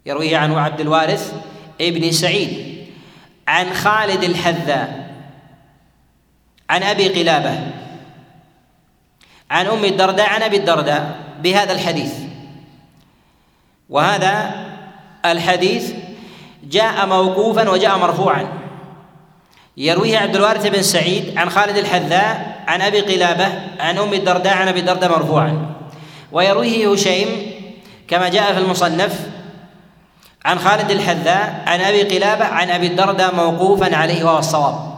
يرويه 0.07 0.37
عن 0.37 0.53
عبد 0.53 0.81
الوارث 0.81 1.35
ابن 1.81 2.13
سعيد. 2.13 2.87
عن 3.49 3.75
خالد 3.75 4.25
الحذاء. 4.25 5.13
عن 6.71 6.83
أبي 6.83 7.09
قلابة. 7.09 7.71
عن 9.51 9.67
أم 9.67 9.85
الدرداء 9.85 10.29
عن 10.29 10.43
أبي 10.43 10.57
الدرداء 10.57 11.21
بهذا 11.43 11.73
الحديث. 11.73 12.32
وهذا 13.93 14.51
الحديث 15.25 15.93
جاء 16.65 17.07
موقوفا 17.07 17.71
وجاء 17.71 17.99
مرفوعا. 17.99 18.49
يرويه 19.77 20.19
عبد 20.19 20.37
الوارث 20.37 20.67
بن 20.67 20.83
سعيد 20.83 21.39
عن 21.39 21.51
خالد 21.51 21.77
الحذاء 21.77 22.63
عن 22.69 22.83
أبي 22.83 23.01
قلابة 23.01 23.49
عن 23.81 23.99
أم 23.99 24.13
الدرداء 24.13 24.55
عن 24.57 24.69
أبي 24.69 24.81
الدرداء 24.81 25.11
مرفوعا. 25.11 25.75
ويرويه 26.33 26.93
هشيم 26.93 27.29
كما 28.09 28.29
جاء 28.29 28.53
في 28.53 28.59
المصنف 28.59 29.21
عن 30.45 30.59
خالد 30.59 30.91
الحذاء 30.91 31.63
عن 31.67 31.81
أبي 31.81 32.03
قلابة 32.03 32.45
عن 32.45 32.71
أبي 32.71 32.87
الدرداء 32.87 33.35
موقوفا 33.35 33.97
عليه 33.97 34.25
وهو 34.25 34.39
الصواب. 34.39 34.93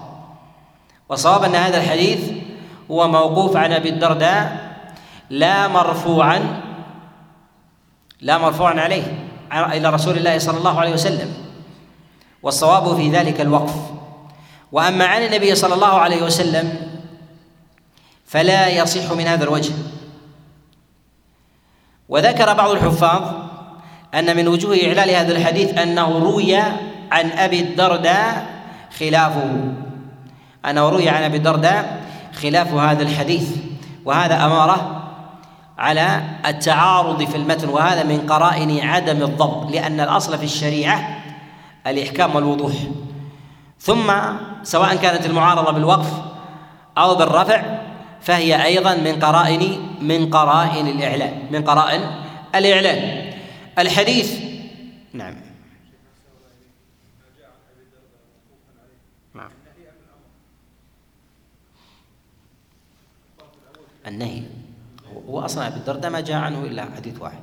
والصواب 1.09 1.45
أن 1.45 1.55
هذا 1.55 1.79
الحديث 1.79 2.21
هو 2.91 3.09
موقوف 3.09 3.57
عن 3.57 3.73
أبي 3.73 3.89
الدرداء 3.89 4.57
لا 5.31 5.69
مرفوعا 5.69 6.64
لا 8.21 8.39
مرفوعا 8.39 8.81
عليه 8.81 9.03
إلى 9.53 9.91
رسول 9.91 10.17
الله 10.17 10.39
صلى 10.39 10.59
الله 10.59 10.81
عليه 10.81 10.93
وسلم. 10.93 11.35
والصواب 12.43 12.97
في 12.97 13.11
ذلك 13.11 13.41
الوقف. 13.41 13.75
وأما 14.73 15.05
عن 15.05 15.23
النبي 15.23 15.55
صلى 15.55 15.75
الله 15.75 16.01
عليه 16.01 16.23
وسلم 16.23 16.75
فلا 18.27 18.69
يصح 18.69 19.13
من 19.13 19.27
هذا 19.27 19.45
الوجه. 19.45 19.73
وذكر 22.09 22.53
بعض 22.53 22.71
الحفاظ 22.71 23.23
أن 24.15 24.37
من 24.37 24.49
وجوه 24.49 24.77
إعلال 24.77 25.11
هذا 25.11 25.33
الحديث 25.33 25.79
أنه 25.79 26.19
روي 26.19 26.57
عن 27.13 27.31
أبي 27.31 27.61
الدرداء 27.61 28.47
خلافه. 28.99 29.73
أنه 30.67 30.89
روي 30.89 31.09
عن 31.09 31.23
أبي 31.23 31.37
الدرداء 31.37 32.01
خلاف 32.43 32.75
هذا 32.75 33.03
الحديث. 33.03 33.49
وهذا 34.05 34.45
أمارة 34.45 35.04
على 35.79 36.23
التعارض 36.47 37.25
في 37.25 37.37
المتن 37.37 37.69
وهذا 37.69 38.03
من 38.03 38.27
قرائن 38.27 38.81
عدم 38.81 39.23
الضبط 39.23 39.71
لأن 39.71 40.01
الأصل 40.01 40.39
في 40.39 40.45
الشريعة 40.45 41.23
الإحكام 41.87 42.35
والوضوح. 42.37 42.73
ثم 43.81 44.13
سواء 44.63 44.97
كانت 44.97 45.27
المعارضة 45.27 45.73
بالوقف 45.73 46.13
أو 46.99 47.15
بالرفع 47.15 47.63
فهي 48.21 48.65
أيضا 48.65 48.95
من 48.95 49.21
قرائن 49.21 49.89
من 50.01 50.31
قرائن 50.31 50.87
الإعلان 50.87 51.49
من 51.51 51.65
قرائن 51.65 52.01
الإعلان 52.55 53.33
الحديث 53.79 54.41
نعم. 55.13 55.37
نعم. 59.35 59.51
النهي. 64.07 64.43
هو 65.29 65.41
أصلا 65.45 65.67
أبي 65.67 65.77
الدرداء 65.77 66.11
ما 66.11 66.21
جاء 66.21 66.37
عنه 66.37 66.65
إلا 66.65 66.85
حديث 66.97 67.21
واحد. 67.21 67.43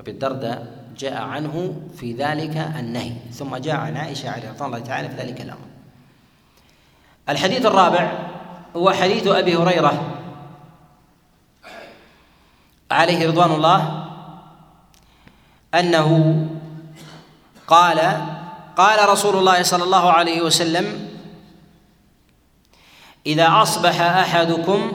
أبي 0.00 0.10
الدرداء 0.10 0.66
جاء 0.98 1.22
عنه 1.22 1.80
في 1.96 2.12
ذلك 2.12 2.56
النهي 2.56 3.12
ثم 3.32 3.56
جاء 3.56 3.76
عن 3.76 3.96
عائشة 3.96 4.30
عليه 4.30 4.50
رضي 4.50 4.64
الله 4.64 4.78
تعالى 4.78 5.08
في 5.08 5.16
ذلك 5.16 5.40
الأمر. 5.40 5.68
الحديث 7.28 7.66
الرابع 7.66 8.12
هو 8.76 8.90
حديث 8.90 9.26
أبي 9.26 9.56
هريرة 9.56 10.18
عليه 12.90 13.28
رضوان 13.28 13.50
الله 13.50 14.04
أنه 15.74 16.36
قال 17.66 17.98
قال 18.76 19.08
رسول 19.08 19.36
الله 19.36 19.62
صلى 19.62 19.84
الله 19.84 20.12
عليه 20.12 20.42
وسلم 20.42 21.08
إذا 23.26 23.62
أصبح 23.62 24.00
أحدكم 24.00 24.92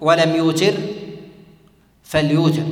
ولم 0.00 0.34
يوتر 0.36 0.74
فليوتر 2.14 2.62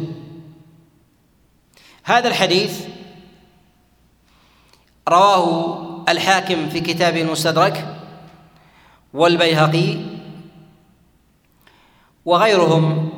هذا 2.05 2.29
الحديث 2.29 2.87
رواه 5.09 6.05
الحاكم 6.09 6.69
في 6.69 6.81
كتاب 6.81 7.17
المستدرك 7.17 7.97
والبيهقي 9.15 9.97
وغيرهم 12.25 13.11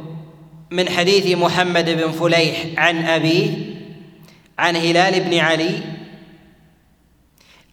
من 0.71 0.89
حديث 0.89 1.39
محمد 1.39 1.91
بن 1.91 2.13
فليح 2.13 2.67
عن 2.77 3.05
أبيه 3.07 3.75
عن 4.59 4.77
هلال 4.77 5.21
بن 5.21 5.39
علي 5.39 5.83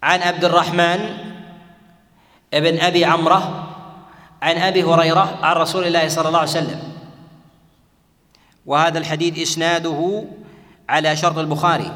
عن 0.03 0.21
عبد 0.21 0.45
الرحمن 0.45 0.99
بن 2.53 2.79
أبي 2.79 3.05
عمرة 3.05 3.67
عن 4.41 4.57
أبي 4.57 4.83
هريرة 4.83 5.39
عن 5.41 5.55
رسول 5.55 5.87
الله 5.87 6.07
صلى 6.07 6.27
الله 6.27 6.39
عليه 6.39 6.49
وسلم. 6.49 6.90
وهذا 8.65 8.99
الحديث 8.99 9.39
إسناده 9.39 10.23
على 10.89 11.15
شرط 11.15 11.37
البخاري. 11.37 11.91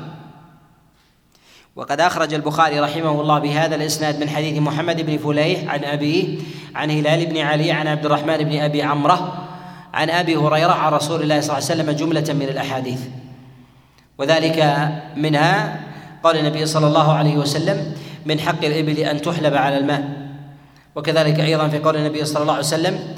وقد 1.75 2.01
أخرج 2.01 2.34
البخاري 2.34 2.80
رحمه 2.80 3.21
الله 3.21 3.39
بهذا 3.39 3.75
الإسناد 3.75 4.19
من 4.19 4.30
حديث 4.30 4.60
محمد 4.60 5.01
بن 5.01 5.17
فليح 5.17 5.73
عن 5.73 5.84
أبيه 5.84 6.39
عن 6.75 6.91
هلال 6.91 7.25
بن 7.25 7.38
علي 7.38 7.71
عن 7.71 7.88
عبد 7.88 8.06
الرحمن 8.06 8.38
بن 8.38 8.60
أبي 8.60 8.84
عمرة 8.84 9.47
عن 9.93 10.10
أبي 10.10 10.36
هريرة 10.36 10.71
عن 10.71 10.93
رسول 10.93 11.21
الله 11.21 11.41
صلى 11.41 11.58
الله 11.58 11.69
عليه 11.69 11.82
وسلم 11.82 11.91
جملة 11.91 12.34
من 12.34 12.49
الأحاديث. 12.49 13.01
وذلك 14.17 14.58
منها 15.17 15.80
قال 16.23 16.38
النبي 16.38 16.65
صلى 16.65 16.88
الله 16.88 17.13
عليه 17.13 17.38
وسلم 17.38 17.93
من 18.25 18.39
حق 18.39 18.65
الإبل 18.65 18.99
أن 18.99 19.21
تحلب 19.21 19.54
على 19.54 19.78
الماء. 19.78 20.04
وكذلك 20.95 21.39
أيضا 21.39 21.67
في 21.67 21.80
قول 21.80 21.95
النبي 21.95 22.25
صلى 22.25 22.41
الله 22.41 22.54
عليه 22.54 22.63
وسلم 22.63 23.15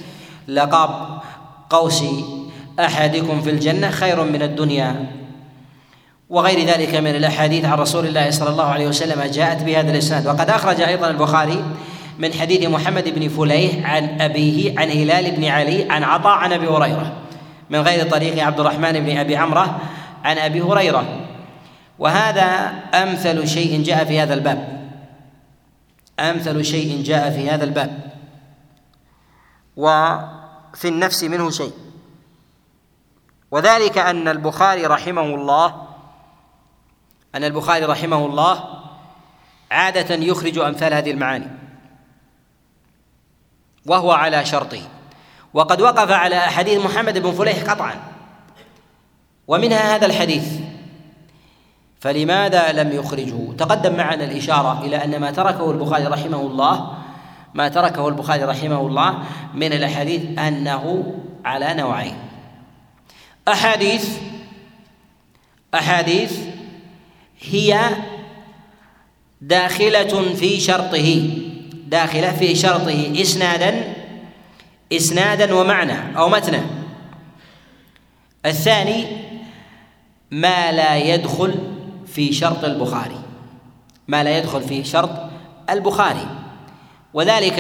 لقاب 0.47 1.21
قوس 1.69 2.03
أحدكم 2.79 3.41
في 3.41 3.49
الجنة 3.49 3.89
خير 3.89 4.23
من 4.23 4.41
الدنيا. 4.41 5.05
وغير 6.29 6.67
ذلك 6.67 6.95
من 6.95 7.15
الأحاديث 7.15 7.65
عن 7.65 7.77
رسول 7.77 8.05
الله 8.05 8.31
صلى 8.31 8.49
الله 8.49 8.65
عليه 8.65 8.87
وسلم 8.87 9.23
جاءت 9.23 9.63
بهذا 9.63 9.91
الإسناد. 9.91 10.27
وقد 10.27 10.49
أخرج 10.49 10.81
أيضا 10.81 11.09
البخاري 11.09 11.63
من 12.19 12.33
حديث 12.33 12.69
محمد 12.69 13.09
بن 13.09 13.27
فليح 13.27 13.91
عن 13.91 14.21
أبيه 14.21 14.79
عن 14.79 14.89
هلال 14.89 15.31
بن 15.31 15.45
علي 15.45 15.91
عن 15.91 16.03
عطاء 16.03 16.33
عن 16.33 16.53
أبي 16.53 16.67
هريرة 16.67 17.13
من 17.69 17.79
غير 17.79 18.09
طريق 18.09 18.43
عبد 18.43 18.59
الرحمن 18.59 18.91
بن 18.91 19.17
أبي 19.17 19.37
عمرة 19.37 19.79
عن 20.23 20.37
أبي 20.37 20.61
هريرة. 20.61 21.05
وهذا 21.99 22.73
أمثل 22.93 23.47
شيء 23.47 23.83
جاء 23.83 24.05
في 24.05 24.19
هذا 24.19 24.33
الباب. 24.33 24.89
أمثل 26.19 26.65
شيء 26.65 27.03
جاء 27.03 27.31
في 27.31 27.49
هذا 27.49 27.63
الباب. 27.63 28.11
وفي 29.77 30.85
النفس 30.85 31.23
منه 31.23 31.49
شيء. 31.49 31.71
وذلك 33.51 33.97
أن 33.97 34.27
البخاري 34.27 34.85
رحمه 34.85 35.21
الله 35.21 35.87
أن 37.35 37.43
البخاري 37.43 37.85
رحمه 37.85 38.25
الله 38.25 38.63
عادة 39.71 40.15
يخرج 40.15 40.57
أمثال 40.57 40.93
هذه 40.93 41.11
المعاني 41.11 41.47
وهو 43.85 44.11
على 44.11 44.45
شرطه. 44.45 44.81
وقد 45.53 45.81
وقف 45.81 46.11
على 46.11 46.37
أحاديث 46.37 46.85
محمد 46.85 47.17
بن 47.17 47.31
فليح 47.31 47.71
قطعا 47.71 47.95
ومنها 49.47 49.95
هذا 49.95 50.05
الحديث 50.05 50.59
فلماذا 51.99 52.71
لم 52.71 52.91
يخرجه؟ 52.91 53.53
تقدم 53.57 53.97
معنا 53.97 54.23
الإشارة 54.23 54.81
إلى 54.81 55.03
أن 55.03 55.19
ما 55.19 55.31
تركه 55.31 55.71
البخاري 55.71 56.05
رحمه 56.05 56.41
الله 56.41 56.93
ما 57.53 57.67
تركه 57.67 58.07
البخاري 58.07 58.43
رحمه 58.43 58.79
الله 58.79 59.23
من 59.53 59.73
الأحاديث 59.73 60.39
أنه 60.39 61.13
على 61.45 61.73
نوعين. 61.73 62.26
أحاديث. 63.47 64.09
أحاديث 65.73 66.39
هي 67.41 67.89
داخلة 69.41 70.33
في 70.33 70.59
شرطه. 70.59 71.29
داخلة 71.87 72.31
في 72.31 72.55
شرطه. 72.55 73.21
إسنادا 73.21 73.93
إسنادا 74.93 75.53
ومعنى 75.53 76.17
أو 76.17 76.29
متنا. 76.29 76.65
الثاني 78.45 79.05
ما 80.31 80.71
لا 80.71 80.97
يدخل 80.97 81.55
في 82.07 82.33
شرط 82.33 82.63
البخاري. 82.63 83.19
ما 84.07 84.23
لا 84.23 84.37
يدخل 84.37 84.61
في 84.61 84.83
شرط 84.83 85.09
البخاري. 85.69 86.27
وذلك 87.13 87.59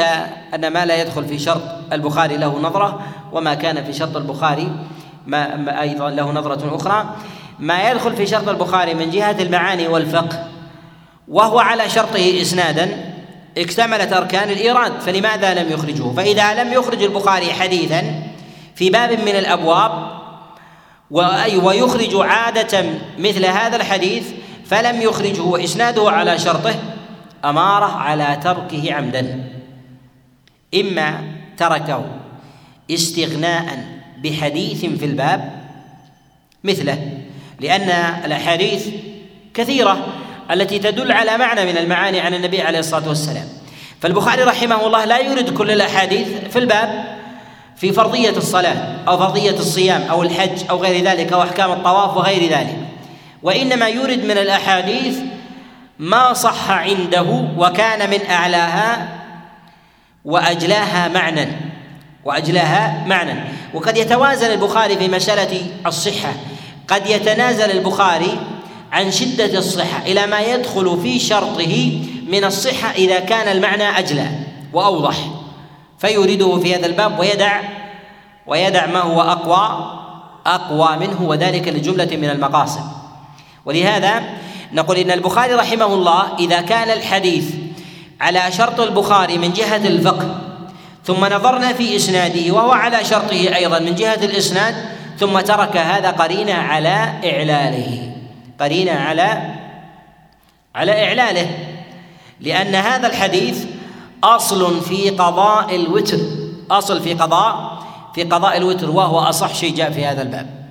أن 0.53 0.67
ما 0.67 0.85
لا 0.85 1.01
يدخل 1.01 1.25
في 1.25 1.39
شرط 1.39 1.93
البخاري 1.93 2.37
له 2.37 2.59
نظرة 2.59 3.07
وما 3.31 3.53
كان 3.53 3.83
في 3.83 3.93
شرط 3.93 4.17
البخاري 4.17 4.71
ما 5.27 5.81
أيضا 5.81 6.09
له 6.09 6.31
نظرة 6.31 6.75
أخرى 6.75 7.15
ما 7.59 7.91
يدخل 7.91 8.15
في 8.15 8.27
شرط 8.27 8.49
البخاري 8.49 8.93
من 8.93 9.09
جهة 9.09 9.35
المعاني 9.41 9.87
والفقه 9.87 10.47
وهو 11.27 11.59
على 11.59 11.89
شرطه 11.89 12.41
إسنادا 12.41 13.13
اكتملت 13.57 14.13
أركان 14.13 14.49
الإيراد 14.49 14.99
فلماذا 14.99 15.53
لم 15.53 15.71
يخرجه؟ 15.71 16.11
فإذا 16.11 16.63
لم 16.63 16.73
يخرج 16.73 17.03
البخاري 17.03 17.53
حديثا 17.53 18.23
في 18.75 18.89
باب 18.89 19.11
من 19.11 19.35
الأبواب 19.35 20.17
ويخرج 21.63 22.15
عادة 22.15 22.85
مثل 23.19 23.45
هذا 23.45 23.75
الحديث 23.75 24.27
فلم 24.65 25.01
يخرجه 25.01 25.41
وإسناده 25.41 26.11
على 26.11 26.39
شرطه 26.39 26.75
أمارة 27.45 27.85
على 27.85 28.39
تركه 28.43 28.93
عمدا 28.93 29.43
إما 30.75 31.23
تركه 31.57 32.05
استغناء 32.91 33.96
بحديث 34.29 34.85
في 34.85 35.05
الباب 35.05 35.51
مثله 36.63 37.11
لأن 37.59 37.89
الأحاديث 38.25 38.87
كثيرة 39.53 40.07
التي 40.51 40.79
تدل 40.79 41.11
على 41.11 41.37
معنى 41.37 41.65
من 41.65 41.77
المعاني 41.77 42.19
عن 42.19 42.33
النبي 42.33 42.61
عليه 42.61 42.79
الصلاة 42.79 43.09
والسلام. 43.09 43.47
فالبخاري 44.01 44.43
رحمه 44.43 44.85
الله 44.85 45.05
لا 45.05 45.19
يرد 45.19 45.53
كل 45.53 45.71
الأحاديث 45.71 46.27
في 46.51 46.59
الباب 46.59 47.17
في 47.77 47.93
فرضية 47.93 48.29
الصلاة 48.37 48.95
أو 49.07 49.17
فرضية 49.17 49.51
الصيام 49.51 50.01
أو 50.01 50.23
الحج 50.23 50.69
أو 50.69 50.77
غير 50.77 51.03
ذلك 51.03 51.33
أو 51.33 51.43
أحكام 51.43 51.71
الطواف 51.71 52.17
وغير 52.17 52.51
ذلك. 52.51 52.77
وإنما 53.43 53.87
يرد 53.87 54.23
من 54.23 54.37
الأحاديث 54.37 55.19
ما 55.99 56.33
صح 56.33 56.71
عنده 56.71 57.47
وكان 57.57 58.09
من 58.09 58.19
أعلاها 58.29 59.07
وأجلاها 60.25 61.07
معنى. 61.07 61.66
وأجلاها 62.27 63.03
معنى. 63.07 63.43
وقد 63.73 63.97
يتوازن 63.97 64.51
البخاري 64.51 64.97
في 64.97 65.07
مسألة 65.07 65.61
الصحة. 65.85 66.33
قد 66.87 67.07
يتنازل 67.07 67.71
البخاري 67.71 68.39
عن 68.91 69.11
شدة 69.11 69.57
الصحة 69.57 70.01
إلى 70.05 70.27
ما 70.27 70.39
يدخل 70.39 70.99
في 71.01 71.19
شرطه 71.19 72.01
من 72.27 72.43
الصحة 72.43 72.91
إذا 72.91 73.19
كان 73.19 73.57
المعنى 73.57 73.99
أجلى 73.99 74.29
وأوضح. 74.73 75.15
فيورده 75.99 76.59
في 76.59 76.75
هذا 76.75 76.85
الباب 76.85 77.19
ويدع 77.19 77.61
ويدع 78.47 78.85
ما 78.85 78.99
هو 78.99 79.21
أقوى 79.21 79.93
أقوى 80.45 80.97
منه 80.97 81.21
وذلك 81.21 81.67
لجملة 81.67 82.17
من 82.17 82.29
المقاصد. 82.29 82.83
ولهذا 83.65 84.23
نقول 84.73 84.97
إن 84.97 85.11
البخاري 85.11 85.53
رحمه 85.53 85.85
الله 85.85 86.35
إذا 86.39 86.61
كان 86.61 86.89
الحديث 86.89 87.45
على 88.21 88.51
شرط 88.51 88.79
البخاري 88.79 89.37
من 89.37 89.53
جهة 89.53 89.87
الفقه 89.87 90.46
ثم 91.07 91.25
نظرنا 91.25 91.73
في 91.73 91.95
إسناده 91.95 92.53
وهو 92.53 92.71
على 92.71 93.03
شرطه 93.03 93.55
أيضا 93.55 93.79
من 93.79 93.95
جهة 93.95 94.25
الإسناد 94.25 94.75
ثم 95.17 95.39
ترك 95.39 95.77
هذا 95.77 96.11
قرينة 96.11 96.53
على 96.53 97.13
إعلاله. 97.23 98.15
قرينة 98.59 98.91
على 98.91 99.55
على 100.75 101.07
إعلاله. 101.07 101.57
لأن 102.39 102.75
هذا 102.75 103.07
الحديث 103.07 103.65
أصل 104.23 104.81
في 104.81 105.09
قضاء 105.09 105.75
الوتر 105.75 106.17
أصل 106.71 107.01
في 107.01 107.13
قضاء 107.13 107.77
في 108.15 108.23
قضاء 108.23 108.57
الوتر 108.57 108.89
وهو 108.91 109.19
أصح 109.19 109.53
شيء 109.55 109.75
جاء 109.75 109.91
في 109.91 110.05
هذا 110.05 110.21
الباب. 110.21 110.67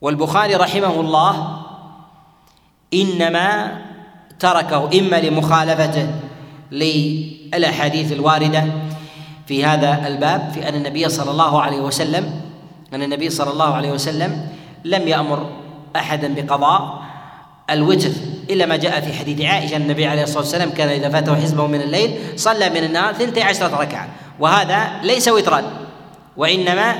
والبخاري 0.00 0.54
رحمه 0.54 1.00
الله 1.00 1.62
إنما 2.94 3.78
تركه 4.38 4.98
إما 4.98 5.16
لمخالفته 5.16 6.08
للأحاديث 7.58 8.12
الواردة 8.12 8.64
في 9.46 9.64
هذا 9.64 10.06
الباب 10.06 10.50
في 10.54 10.68
أن 10.68 10.74
النبي 10.74 11.08
صلى 11.08 11.30
الله 11.30 11.62
عليه 11.62 11.80
وسلم 11.80 12.40
أن 12.94 13.02
النبي 13.02 13.30
صلى 13.30 13.50
الله 13.50 13.74
عليه 13.74 13.92
وسلم 13.92 14.46
لم 14.84 15.08
يأمر 15.08 15.50
أحدا 15.96 16.34
بقضاء 16.34 17.02
الوتر 17.70 18.10
إلا 18.50 18.66
ما 18.66 18.76
جاء 18.76 19.00
في 19.00 19.12
حديث 19.12 19.40
عائشة 19.40 19.76
النبي 19.76 20.06
عليه 20.06 20.22
الصلاة 20.22 20.38
والسلام 20.38 20.70
كان 20.70 20.88
إذا 20.88 21.08
فاته 21.08 21.34
حزبه 21.34 21.66
من 21.66 21.80
الليل 21.80 22.18
صلى 22.36 22.70
من 22.70 22.84
النهار 22.84 23.14
ثنتي 23.14 23.42
عشرة 23.42 23.76
ركعة. 23.80 24.08
وهذا 24.40 24.90
ليس 25.02 25.28
وترا 25.28 25.62
وإنما 26.36 26.94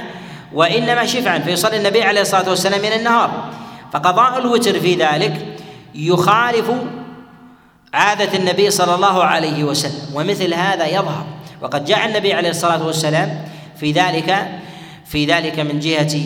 وإنما 0.52 1.06
شفعا 1.06 1.38
فيصلي 1.38 1.76
النبي 1.76 2.02
عليه 2.02 2.20
الصلاة 2.20 2.50
والسلام 2.50 2.80
من 2.80 2.92
النهار. 2.92 3.50
فقضاء 3.92 4.38
الوتر 4.38 4.80
في 4.80 4.94
ذلك 4.94 5.46
يخالف 5.94 6.70
عادة 7.94 8.38
النبي 8.38 8.70
صلى 8.70 8.94
الله 8.94 9.24
عليه 9.24 9.64
وسلم 9.64 10.14
ومثل 10.14 10.54
هذا 10.54 10.86
يظهر. 10.86 11.26
وقد 11.62 11.84
جاء 11.84 12.06
النبي 12.06 12.32
عليه 12.32 12.50
الصلاة 12.50 12.86
والسلام 12.86 13.44
في 13.76 13.92
ذلك 13.92 14.46
في 15.06 15.26
ذلك 15.26 15.60
من 15.60 15.80
جهة 15.80 16.16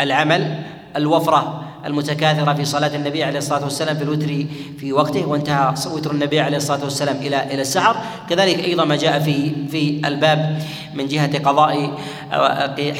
العمل 0.00 0.62
الوفرة 0.96 1.64
المتكاثرة 1.86 2.52
في 2.54 2.64
صلاة 2.64 2.96
النبي 2.96 3.24
عليه 3.24 3.38
الصلاة 3.38 3.64
والسلام 3.64 3.96
في 3.96 4.02
الوتر 4.02 4.46
في 4.80 4.92
وقته 4.92 5.26
وانتهى 5.26 5.74
وتر 5.92 6.10
النبي 6.10 6.40
عليه 6.40 6.56
الصلاة 6.56 6.84
والسلام 6.84 7.16
إلى 7.16 7.44
إلى 7.54 7.62
السحر. 7.62 7.96
كذلك 8.30 8.64
أيضا 8.64 8.84
ما 8.84 8.96
جاء 8.96 9.20
في 9.20 9.52
في 9.70 10.00
الباب 10.04 10.62
من 10.94 11.08
جهة 11.08 11.38
قضاء 11.38 11.98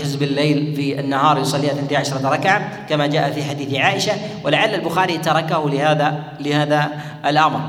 حزب 0.01 0.23
الليل 0.23 0.77
في 0.77 1.01
النهار 1.01 1.39
يصلي 1.39 1.67
12 1.67 2.25
ركعة 2.25 2.87
كما 2.89 3.07
جاء 3.07 3.31
في 3.31 3.45
حديث 3.45 3.75
عائشة. 3.75 4.13
ولعل 4.45 4.75
البخاري 4.75 5.19
تركه 5.19 5.71
لهذا 5.71 6.25
لهذا 6.41 6.91
الأمر. 7.27 7.61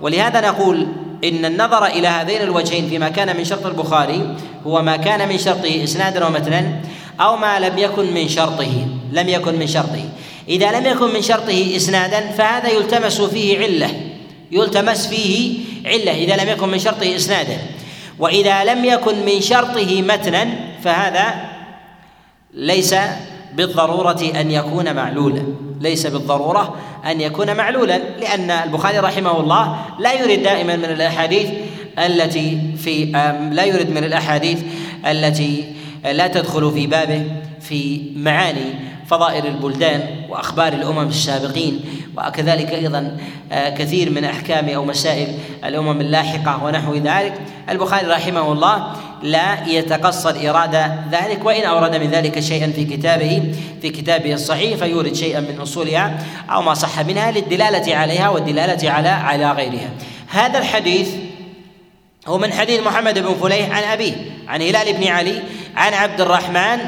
ولهذا 0.00 0.40
نقول 0.40 0.86
إن 1.24 1.44
النظر 1.44 1.86
إلى 1.86 2.08
هذين 2.08 2.42
الوجهين 2.42 2.88
فيما 2.88 3.08
كان 3.08 3.36
من 3.36 3.44
شرط 3.44 3.66
البخاري 3.66 4.36
هو 4.66 4.82
ما 4.82 4.96
كان 4.96 5.28
من 5.28 5.38
شرطه 5.38 5.84
إسنادا 5.84 6.26
ومتنا 6.26 6.80
أو 7.20 7.36
ما 7.36 7.58
لم 7.58 7.78
يكن 7.78 8.14
من 8.14 8.28
شرطه 8.28 8.86
لم 9.12 9.28
يكن 9.28 9.58
من 9.58 9.66
شرطه. 9.66 10.04
إذا 10.48 10.80
لم 10.80 10.86
يكن 10.86 11.14
من 11.14 11.22
شرطه 11.22 11.76
إسنادا 11.76 12.20
فهذا 12.20 12.68
يلتمس 12.68 13.20
فيه 13.20 13.58
علة 13.58 13.90
يلتمس 14.52 15.06
فيه 15.06 15.58
علة 15.86 16.12
إذا 16.12 16.36
لم 16.44 16.48
يكن 16.48 16.68
من 16.68 16.78
شرطه 16.78 17.16
إسنادا. 17.16 17.58
وإذا 18.18 18.64
لم 18.64 18.84
يكن 18.84 19.24
من 19.24 19.40
شرطه 19.40 20.02
متنا 20.02 20.48
فهذا 20.84 21.34
ليس 22.54 22.94
بالضرورة 23.56 24.30
أن 24.40 24.50
يكون 24.50 24.96
معلولا. 24.96 25.42
ليس 25.80 26.06
بالضرورة 26.06 26.76
أن 27.06 27.20
يكون 27.20 27.56
معلولا 27.56 27.98
لأن 27.98 28.50
البخاري 28.50 28.98
رحمه 28.98 29.40
الله 29.40 29.76
لا 29.98 30.12
يريد 30.12 30.42
دائما 30.42 30.76
من 30.76 30.84
الأحاديث 30.84 31.50
التي 31.98 32.60
في 32.76 33.04
لا 33.52 33.64
يريد 33.64 33.90
من 33.90 34.04
الأحاديث 34.04 34.62
التي 35.06 35.64
لا 36.04 36.26
تدخل 36.26 36.72
في 36.72 36.86
بابه 36.86 37.24
في 37.60 38.02
معاني 38.16 38.74
فضائل 39.06 39.46
البلدان 39.46 40.00
وأخبار 40.28 40.72
الأمم 40.72 41.08
السابقين. 41.08 41.80
وكذلك 42.16 42.72
أيضا 42.72 43.16
آه، 43.52 43.70
كثير 43.70 44.10
من 44.10 44.24
أحكام 44.24 44.68
أو 44.68 44.84
مسائل 44.84 45.28
الأمم 45.64 46.00
اللاحقة 46.00 46.64
ونحو 46.64 46.94
ذلك. 46.94 47.34
البخاري 47.70 48.06
رحمه 48.06 48.52
الله 48.52 48.92
لا 49.22 49.66
يتقصد 49.66 50.44
إرادة 50.44 50.94
ذلك 51.12 51.44
وإن 51.44 51.62
أورد 51.62 51.96
من 51.96 52.10
ذلك 52.10 52.40
شيئا 52.40 52.72
في 52.72 52.84
كتابه 52.84 53.54
في 53.82 53.90
كتابه 53.90 54.34
الصحيح 54.34 54.76
فيورد 54.76 55.12
شيئا 55.12 55.40
من 55.40 55.60
أصولها 55.60 56.18
أو 56.50 56.62
ما 56.62 56.74
صح 56.74 57.00
منها 57.00 57.30
للدلالة 57.30 57.96
عليها 57.96 58.28
والدلالة 58.28 58.90
على 58.90 59.08
على 59.08 59.52
غيرها. 59.52 59.90
هذا 60.28 60.58
الحديث 60.58 61.08
هو 62.26 62.38
من 62.38 62.52
حديث 62.52 62.86
محمد 62.86 63.18
بن 63.18 63.34
فليح 63.34 63.76
عن 63.76 63.82
أبيه 63.82 64.12
عن 64.48 64.62
هلال 64.62 64.92
بن 64.92 65.06
علي 65.06 65.42
عن 65.76 65.94
عبد 65.94 66.20
الرحمن 66.20 66.78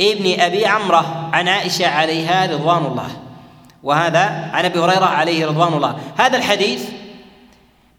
ابن 0.00 0.40
أبي 0.40 0.66
عمرة 0.66 1.30
عن 1.32 1.48
عائشة 1.48 1.86
عليها 1.86 2.46
رضوان 2.46 2.84
الله. 2.84 3.08
وهذا 3.82 4.50
عن 4.52 4.64
أبي 4.64 4.78
هريرة 4.78 5.04
عليه 5.04 5.46
رضوان 5.46 5.72
الله. 5.72 5.96
هذا 6.18 6.36
الحديث 6.36 6.88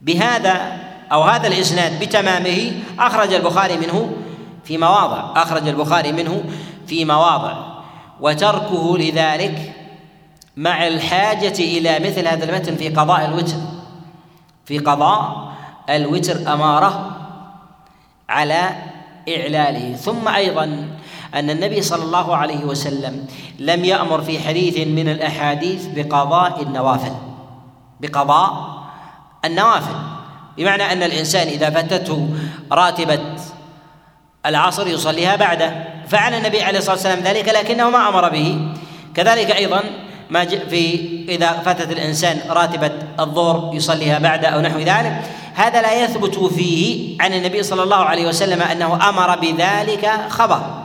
بهذا 0.02 0.80
أو 1.12 1.22
هذا 1.22 1.48
الإسناد 1.48 2.00
بتمامه 2.00 2.72
أخرج 3.00 3.34
البخاري 3.34 3.78
منه 3.78 4.12
في 4.64 4.78
مواضع 4.78 5.42
أخرج 5.42 5.68
البخاري 5.68 6.12
منه 6.12 6.44
في 6.88 7.06
مواضع. 7.06 7.54
وتركه 8.22 8.98
لذلك 8.98 9.74
مع 10.58 10.88
الحاجة 10.88 11.60
إلى 11.60 12.00
مثل 12.00 12.28
هذا 12.28 12.46
المتن 12.46 12.76
في 12.76 12.90
قضاء 12.90 13.26
الوتر. 13.26 13.58
في 14.66 14.80
قضاء 14.80 15.54
الوتر 15.90 16.54
أمارة 16.54 17.18
على 18.30 18.70
إعلاله. 19.30 19.96
ثم 19.96 20.28
أيضا 20.28 20.88
أن 21.34 21.50
النبي 21.50 21.82
صلى 21.82 22.04
الله 22.04 22.36
عليه 22.36 22.66
وسلم 22.66 23.26
لم 23.60 23.86
يأمر 23.86 24.22
في 24.22 24.40
حديث 24.40 24.88
من 24.88 25.10
الأحاديث 25.10 25.86
بقضاء 25.96 26.62
النوافل. 26.62 27.14
بقضاء 28.00 28.84
النوافل. 29.46 29.96
بمعنى 30.58 30.92
أن 30.92 31.04
الإنسان 31.04 31.48
إذا 31.48 31.70
فاتته 31.70 32.30
راتبة 32.72 33.20
العصر 34.46 34.88
يصليها 34.88 35.36
بعده. 35.36 35.74
فعل 36.08 36.34
النبي 36.34 36.62
عليه 36.62 36.78
الصلاة 36.78 36.96
والسلام 36.96 37.20
ذلك 37.20 37.50
لكنه 37.50 37.90
ما 37.90 38.10
أمر 38.10 38.30
به. 38.30 38.72
كذلك 39.16 39.52
أيضا 39.52 39.82
ما 40.30 40.46
في 40.46 41.10
إذا 41.30 41.52
فاتت 41.52 41.92
الإنسان 41.92 42.40
راتبة 42.50 42.92
الظهر 43.20 43.76
يصليها 43.76 44.20
بعد 44.20 44.46
أو 44.46 44.62
نحو 44.62 44.80
ذلك. 44.80 45.22
هذا 45.54 45.82
لا 45.82 46.04
يثبت 46.04 46.36
فيه 46.40 47.18
عن 47.22 47.34
النبي 47.34 47.64
صلى 47.64 47.84
الله 47.84 47.96
عليه 47.96 48.28
وسلم 48.28 48.62
أنه 48.62 49.10
أمر 49.10 49.40
بذلك 49.40 50.12
خبر. 50.30 50.83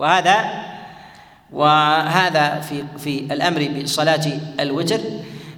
وهذا 0.00 0.44
وهذا 1.52 2.60
في 2.60 2.84
في 2.98 3.18
الأمر 3.18 3.68
بصلاة 3.82 4.26
الوتر 4.60 5.00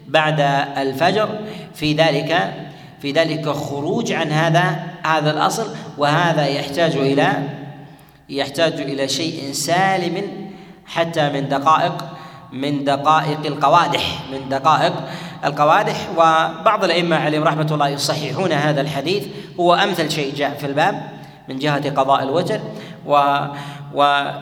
بعد 0.09 0.41
الفجر. 0.77 1.29
في 1.75 1.95
ذلك 1.95 2.55
في 3.03 3.13
ذلك 3.13 3.49
خروج 3.49 4.13
عن 4.13 4.33
هذا 4.33 4.87
هذا 5.07 5.31
الأصل. 5.31 5.67
وهذا 5.99 6.47
يحتاج 6.47 6.97
إلى 6.97 7.33
يحتاج 8.29 8.73
إلى 8.73 9.09
شيء 9.09 9.53
سالم 9.53 10.23
حتى 10.87 11.29
من 11.29 11.49
دقائق 11.49 12.05
من 12.53 12.85
دقائق 12.85 13.47
القوادح 13.47 14.19
من 14.33 14.49
دقائق 14.49 14.93
القوادح. 15.45 16.09
وبعض 16.17 16.85
الأئمة 16.85 17.17
عليهم 17.17 17.45
رحمة 17.45 17.69
الله 17.71 17.89
يصححون 17.89 18.53
هذا 18.53 18.81
الحديث. 18.81 19.25
هو 19.61 19.75
أمثل 19.75 20.11
شيء 20.11 20.35
جاء 20.35 20.55
في 20.55 20.67
الباب 20.67 21.03
من 21.49 21.59
جهة 21.59 21.91
قضاء 21.91 22.23
الوتر. 22.23 22.61
و 23.07 23.15
و 23.95 24.33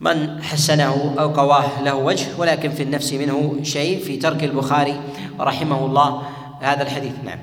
من 0.00 0.42
حسنه 0.42 1.14
أو 1.18 1.28
قواه 1.28 1.82
له 1.82 1.94
وجه 1.94 2.26
ولكن 2.38 2.70
في 2.70 2.82
النفس 2.82 3.12
منه 3.12 3.62
شيء 3.62 4.04
في 4.04 4.16
ترك 4.16 4.44
البخاري 4.44 5.00
رحمه 5.40 5.86
الله 5.86 6.22
هذا 6.60 6.82
الحديث. 6.82 7.12
نعم. 7.24 7.38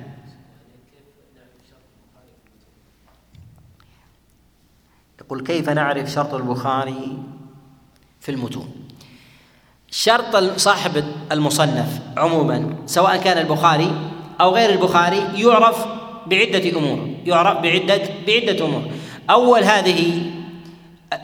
يقول 5.21 5.43
كيف 5.43 5.69
نعرف 5.69 6.11
شرط 6.11 6.33
البخاري 6.33 7.17
في 8.19 8.31
المتون؟ 8.31 8.69
شرط 9.91 10.35
صاحب 10.59 11.03
المصنف 11.31 11.99
عموما 12.17 12.75
سواء 12.85 13.17
كان 13.17 13.37
البخاري 13.37 13.91
أو 14.41 14.55
غير 14.55 14.69
البخاري 14.69 15.17
يعرف 15.35 15.85
بعدة 16.27 16.77
أمور 16.77 17.15
يعرف 17.25 17.57
بعدة 17.57 18.01
بعدة 18.27 18.65
أمور. 18.65 18.83
أول 19.29 19.63
هذه 19.63 20.31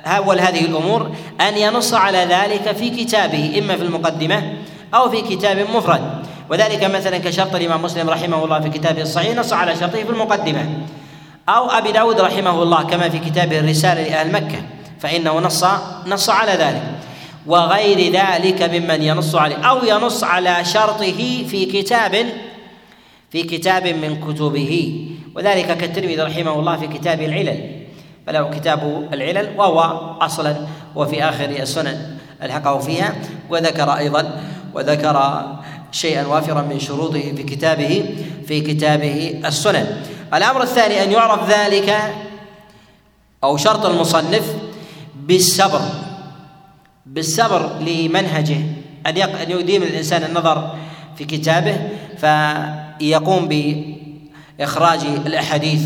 اول 0.05 0.39
هذه 0.39 0.65
الأمور 0.65 1.11
أن 1.41 1.57
ينص 1.57 1.93
على 1.93 2.17
ذلك 2.17 2.75
في 2.75 2.89
كتابه 2.89 3.59
إما 3.59 3.75
في 3.75 3.83
المقدمة 3.83 4.53
أو 4.93 5.09
في 5.09 5.21
كتاب 5.21 5.57
مفرد. 5.75 6.01
وذلك 6.49 6.83
مثلا 6.83 7.17
كشرط 7.17 7.55
الإمام 7.55 7.81
مسلم 7.81 8.09
رحمه 8.09 8.43
الله 8.43 8.59
في 8.59 8.69
كتابه 8.69 9.01
الصحيح 9.01 9.35
نص 9.35 9.53
على 9.53 9.75
شرطه 9.75 10.03
في 10.03 10.09
المقدمة. 10.09 10.69
أو 11.49 11.69
أبي 11.69 11.91
داود 11.91 12.21
رحمه 12.21 12.63
الله 12.63 12.83
كما 12.83 13.09
في 13.09 13.19
كتابه 13.19 13.59
الرسالة 13.59 14.03
لأهل 14.03 14.31
مكة 14.31 14.61
فإنه 14.99 15.39
نص 15.39 15.65
نص 16.07 16.29
على 16.29 16.51
ذلك. 16.51 16.83
وغير 17.47 18.11
ذلك 18.11 18.63
ممن 18.63 19.01
ينص 19.01 19.35
عليه 19.35 19.55
أو 19.55 19.85
ينص 19.85 20.23
على 20.23 20.65
شرطه 20.65 21.17
في 21.47 21.65
كتاب 21.65 22.25
في 23.31 23.43
كتاب 23.43 23.87
من 23.87 24.15
كتبه. 24.27 25.03
وذلك 25.35 25.77
كالترمذي 25.77 26.21
رحمه 26.21 26.59
الله 26.59 26.77
في 26.77 26.87
كتاب 26.87 27.21
العلل. 27.21 27.76
فله 28.27 28.49
كتاب 28.49 29.09
العلل 29.13 29.49
وهو 29.57 29.79
أصلا 30.21 30.55
وفي 30.95 31.23
آخر 31.23 31.49
السنن 31.49 32.17
ألحقه 32.43 32.79
فيها 32.79 33.15
وذكر 33.49 33.97
أيضا 33.97 34.41
وذكر 34.73 35.45
شيئا 35.91 36.25
وافرا 36.25 36.61
من 36.61 36.79
شروطه 36.79 37.19
في 37.35 37.43
كتابه 37.43 38.15
في 38.47 38.61
كتابه 38.61 39.41
السنن. 39.45 40.01
الأمر 40.33 40.63
الثاني 40.63 41.03
أن 41.03 41.11
يعرف 41.11 41.49
ذلك 41.49 41.95
أو 43.43 43.57
شرط 43.57 43.85
المصنف 43.85 44.55
بالصبر 45.15 45.81
بالصبر 47.05 47.79
لمنهجه. 47.79 48.57
أن 49.05 49.17
أن 49.17 49.51
يديم 49.51 49.83
الإنسان 49.83 50.23
النظر 50.23 50.75
في 51.17 51.25
كتابه 51.25 51.89
فيقوم 52.17 53.47
بإخراج 53.47 54.99
الأحاديث 55.25 55.81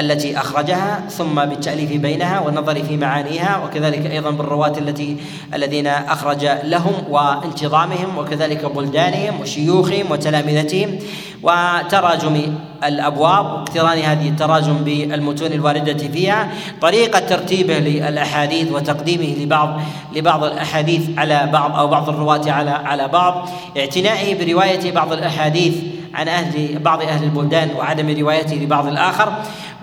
التي 0.00 0.38
أخرجها 0.38 1.02
ثم 1.08 1.34
بالتأليف 1.44 1.92
بينها 1.92 2.40
والنظر 2.40 2.84
في 2.84 2.96
معانيها 2.96 3.64
وكذلك 3.64 4.06
أيضا 4.06 4.30
بالرواه 4.30 4.78
التي 4.78 5.16
الذين 5.54 5.86
أخرج 5.86 6.44
لهم 6.64 6.94
وانتظامهم 7.10 8.18
وكذلك 8.18 8.64
بلدانهم 8.64 9.40
وشيوخهم 9.40 10.10
وتلامذتهم 10.10 10.98
وتراجم 11.42 12.56
الأبواب 12.84 13.44
واقتران 13.44 13.98
هذه 13.98 14.28
التراجم 14.28 14.74
بالمتون 14.74 15.52
الواردة 15.52 16.08
فيها 16.08 16.48
طريقة 16.80 17.18
ترتيبه 17.18 17.78
للأحاديث 17.78 18.72
وتقديمه 18.72 19.44
لبعض 19.44 19.80
لبعض 20.16 20.44
الأحاديث 20.44 21.18
على 21.18 21.48
بعض 21.52 21.76
أو 21.76 21.86
بعض 21.86 22.08
الرواة 22.08 22.50
على 22.50 22.70
على 22.70 23.08
بعض 23.08 23.48
اعتنائه 23.76 24.44
برواية 24.44 24.92
بعض 24.92 25.12
الأحاديث 25.12 25.74
عن 26.14 26.28
أهل 26.28 26.78
بعض 26.78 27.02
أهل 27.02 27.24
البلدان 27.24 27.70
وعدم 27.76 28.18
روايته 28.20 28.56
لبعض 28.56 28.86
الآخر 28.86 29.32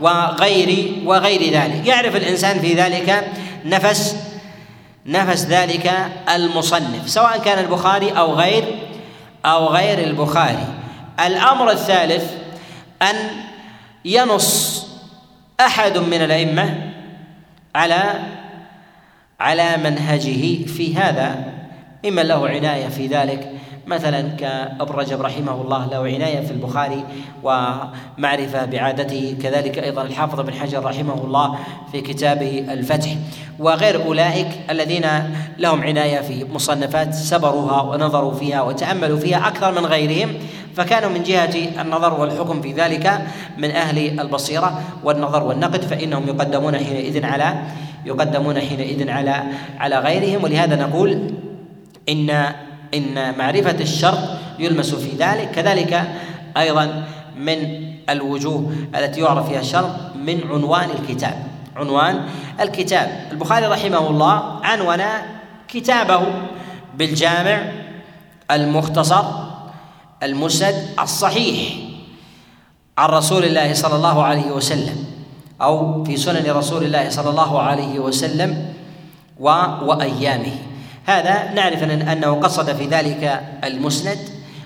وغير 0.03 0.95
وغير 1.05 1.53
ذلك. 1.53 1.87
يعرف 1.87 2.15
الإنسان 2.15 2.59
في 2.59 2.73
ذلك 2.73 3.31
نفس 3.65 4.15
نفس 5.05 5.45
ذلك 5.45 5.93
المصنف 6.35 7.09
سواء 7.09 7.37
كان 7.37 7.59
البخاري 7.59 8.11
أو 8.11 8.33
غير 8.33 8.63
أو 9.45 9.67
غير 9.67 9.99
البخاري. 9.99 10.67
الأمر 11.19 11.71
الثالث 11.71 12.31
أن 13.01 13.15
ينص 14.05 14.85
أحد 15.59 15.97
من 15.97 16.21
الأئمة 16.21 16.91
على 17.75 18.19
على 19.39 19.77
منهجه 19.77 20.65
في 20.65 20.95
هذا 20.95 21.53
ممن 22.05 22.23
له 22.23 22.47
عناية 22.49 22.87
في 22.87 23.07
ذلك 23.07 23.51
مثلا 23.87 24.21
كابن 24.21 24.95
رجب 24.95 25.21
رحمه 25.21 25.61
الله 25.61 25.85
له 25.85 25.97
عناية 25.97 26.39
في 26.39 26.51
البخاري 26.51 27.03
ومعرفة 27.43 28.65
بعادته 28.65 29.37
كذلك 29.43 29.79
أيضا 29.79 30.01
الحافظ 30.01 30.39
بن 30.41 30.53
حجر 30.53 30.85
رحمه 30.85 31.23
الله 31.23 31.59
في 31.91 32.01
كتابه 32.01 32.65
الفتح. 32.69 33.15
وغير 33.59 34.05
أولئك 34.05 34.47
الذين 34.69 35.05
لهم 35.57 35.81
عناية 35.81 36.21
في 36.21 36.45
مصنفات 36.53 37.13
سبروها 37.13 37.81
ونظروا 37.81 38.33
فيها 38.33 38.61
وتأملوا 38.61 39.19
فيها 39.19 39.47
أكثر 39.47 39.71
من 39.71 39.85
غيرهم 39.85 40.33
فكانوا 40.75 41.09
من 41.09 41.23
جهة 41.23 41.81
النظر 41.81 42.21
والحكم 42.21 42.61
في 42.61 42.71
ذلك 42.71 43.21
من 43.57 43.71
أهل 43.71 44.19
البصيرة 44.19 44.81
والنظر 45.03 45.43
والنقد 45.43 45.81
فإنهم 45.81 46.27
يقدمون 46.27 46.77
حينئذ 46.77 47.25
على 47.25 47.63
يقدمون 48.05 48.59
حينئذ 48.59 49.09
على 49.09 49.43
على 49.79 49.99
غيرهم. 49.99 50.43
ولهذا 50.43 50.75
نقول 50.75 51.33
إن 52.09 52.53
إن 52.93 53.37
معرفة 53.37 53.79
الشرط 53.79 54.19
يلمس 54.59 54.95
في 54.95 55.09
ذلك 55.17 55.51
كذلك 55.51 56.09
أيضا 56.57 57.03
من 57.37 57.57
الوجوه 58.09 58.71
التي 58.95 59.21
يعرف 59.21 59.49
فيها 59.49 59.59
الشرط 59.59 60.15
من 60.15 60.39
عنوان 60.49 60.89
الكتاب. 60.89 61.47
عنوان 61.75 62.25
الكتاب. 62.61 63.27
البخاري 63.31 63.65
رحمه 63.65 64.09
الله 64.09 64.59
عنون 64.65 65.01
كتابه 65.67 66.21
بالجامع 66.97 67.71
المختصر 68.51 69.23
المسند 70.23 70.75
الصحيح 70.99 71.73
عن 72.97 73.09
رسول 73.09 73.43
الله 73.43 73.73
صلى 73.73 73.95
الله 73.95 74.23
عليه 74.23 74.51
وسلم 74.51 75.05
أو 75.61 76.03
في 76.03 76.17
سنن 76.17 76.51
رسول 76.51 76.83
الله 76.83 77.09
صلى 77.09 77.29
الله 77.29 77.61
عليه 77.61 77.99
وسلم 77.99 78.73
و 79.39 79.49
وأيامه. 79.81 80.72
هذا 81.05 81.53
نعرف 81.53 81.83
أنه 81.83 82.33
قصد 82.33 82.75
في 82.75 82.85
ذلك 82.85 83.41
المسند 83.63 84.17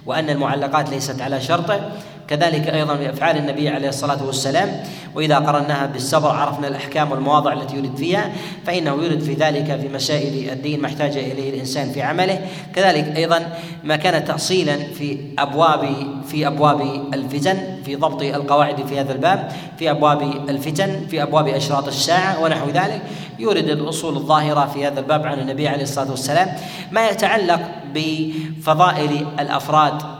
وأن 0.05 0.29
المعلقات 0.29 0.89
ليست 0.89 1.21
على 1.21 1.41
شرطه. 1.41 1.91
كذلك 2.28 2.67
أيضا 2.67 2.95
بافعال 2.95 3.38
النبي 3.38 3.69
عليه 3.69 3.89
الصلاة 3.89 4.25
والسلام 4.25 4.84
وإذا 5.15 5.36
قرناها 5.36 5.86
بالصبر 5.86 6.30
عرفنا 6.30 6.67
الأحكام 6.67 7.11
والمواضع 7.11 7.53
التي 7.53 7.78
يرد 7.78 7.95
فيها 7.97 8.32
فإنه 8.65 9.03
يرد 9.03 9.19
في 9.19 9.34
ذلك 9.34 9.80
في 9.82 9.89
مسائل 9.89 10.49
الدين 10.49 10.82
ما 10.82 10.88
احتاج 10.88 11.17
إليه 11.17 11.49
الإنسان 11.49 11.91
في 11.91 12.01
عمله. 12.01 12.39
كذلك 12.75 13.17
أيضا 13.17 13.57
ما 13.84 13.95
كان 13.95 14.25
تاصيلا 14.25 14.78
في 14.78 15.17
أبواب 15.39 15.88
في 16.28 16.47
أبواب 16.47 16.82
الفتن 17.13 17.57
في 17.86 17.95
ضبط 17.95 18.21
القواعد 18.21 18.88
في 18.88 18.99
هذا 18.99 19.13
الباب 19.13 19.51
في 19.80 19.91
أبواب 19.91 20.49
الفتن 20.49 21.07
في 21.07 21.23
أبواب 21.23 21.47
أشراط 21.47 21.88
الساعة 21.88 22.43
ونحو 22.43 22.69
ذلك. 22.69 23.01
يورد 23.39 23.69
الأصول 23.69 24.15
الظاهرة 24.15 24.65
في 24.73 24.88
هذا 24.88 24.99
الباب 24.99 25.28
عن 25.28 25.39
النبي 25.39 25.67
عليه 25.67 25.84
الصلاة 25.84 26.11
والسلام. 26.11 26.47
ما 26.91 27.09
يتعلق 27.09 27.61
بفضائل 27.93 29.25
الأفراد 29.39 30.16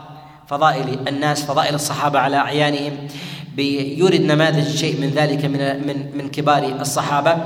فضائل 0.48 0.98
الناس 1.08 1.44
فضائل 1.44 1.74
الصحابة 1.74 2.18
على 2.18 2.36
أعيانهم 2.36 2.92
يورد 3.98 4.20
نماذج 4.20 4.76
شيء 4.76 5.00
من 5.00 5.10
ذلك 5.10 5.44
من 5.44 5.86
من 5.86 6.18
من 6.18 6.28
كبار 6.28 6.64
الصحابة 6.80 7.36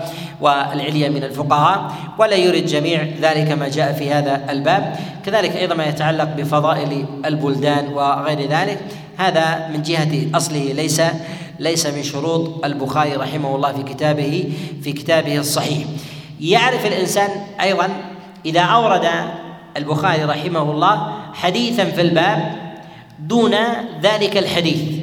والعليا 0.40 1.09
من 1.09 1.24
الفقهاء 1.24 1.92
ولا 2.18 2.36
يورد 2.36 2.66
جميع 2.66 3.07
ذلك 3.20 3.50
ما 3.50 3.68
جاء 3.68 3.92
في 3.92 4.11
هذا 4.11 4.50
الباب. 4.50 4.96
كذلك 5.26 5.57
أيضا 5.57 5.74
ما 5.74 5.86
يتعلق 5.86 6.24
بفضائل 6.36 7.07
البلدان 7.24 7.88
وغير 7.88 8.48
ذلك. 8.48 8.80
هذا 9.16 9.68
من 9.68 9.82
جهة 9.82 10.36
أصله 10.36 10.72
ليس 10.72 11.03
ليس 11.59 11.86
من 11.86 12.03
شروط 12.03 12.64
البخاري 12.64 13.16
رحمه 13.16 13.57
الله 13.57 13.72
في 13.72 13.82
كتابه 13.82 14.53
في 14.82 14.92
كتابه 14.92 15.38
الصحيح. 15.38 15.84
يعرف 16.40 16.86
الإنسان 16.86 17.30
أيضا 17.61 17.88
إذا 18.46 18.61
أورد 18.61 19.09
البخاري 19.76 20.24
رحمه 20.24 20.62
الله 20.62 21.12
حديثا 21.34 21.84
في 21.84 22.00
الباب 22.00 22.71
دون 23.22 23.54
ذلك 24.02 24.36
الحديث. 24.36 25.02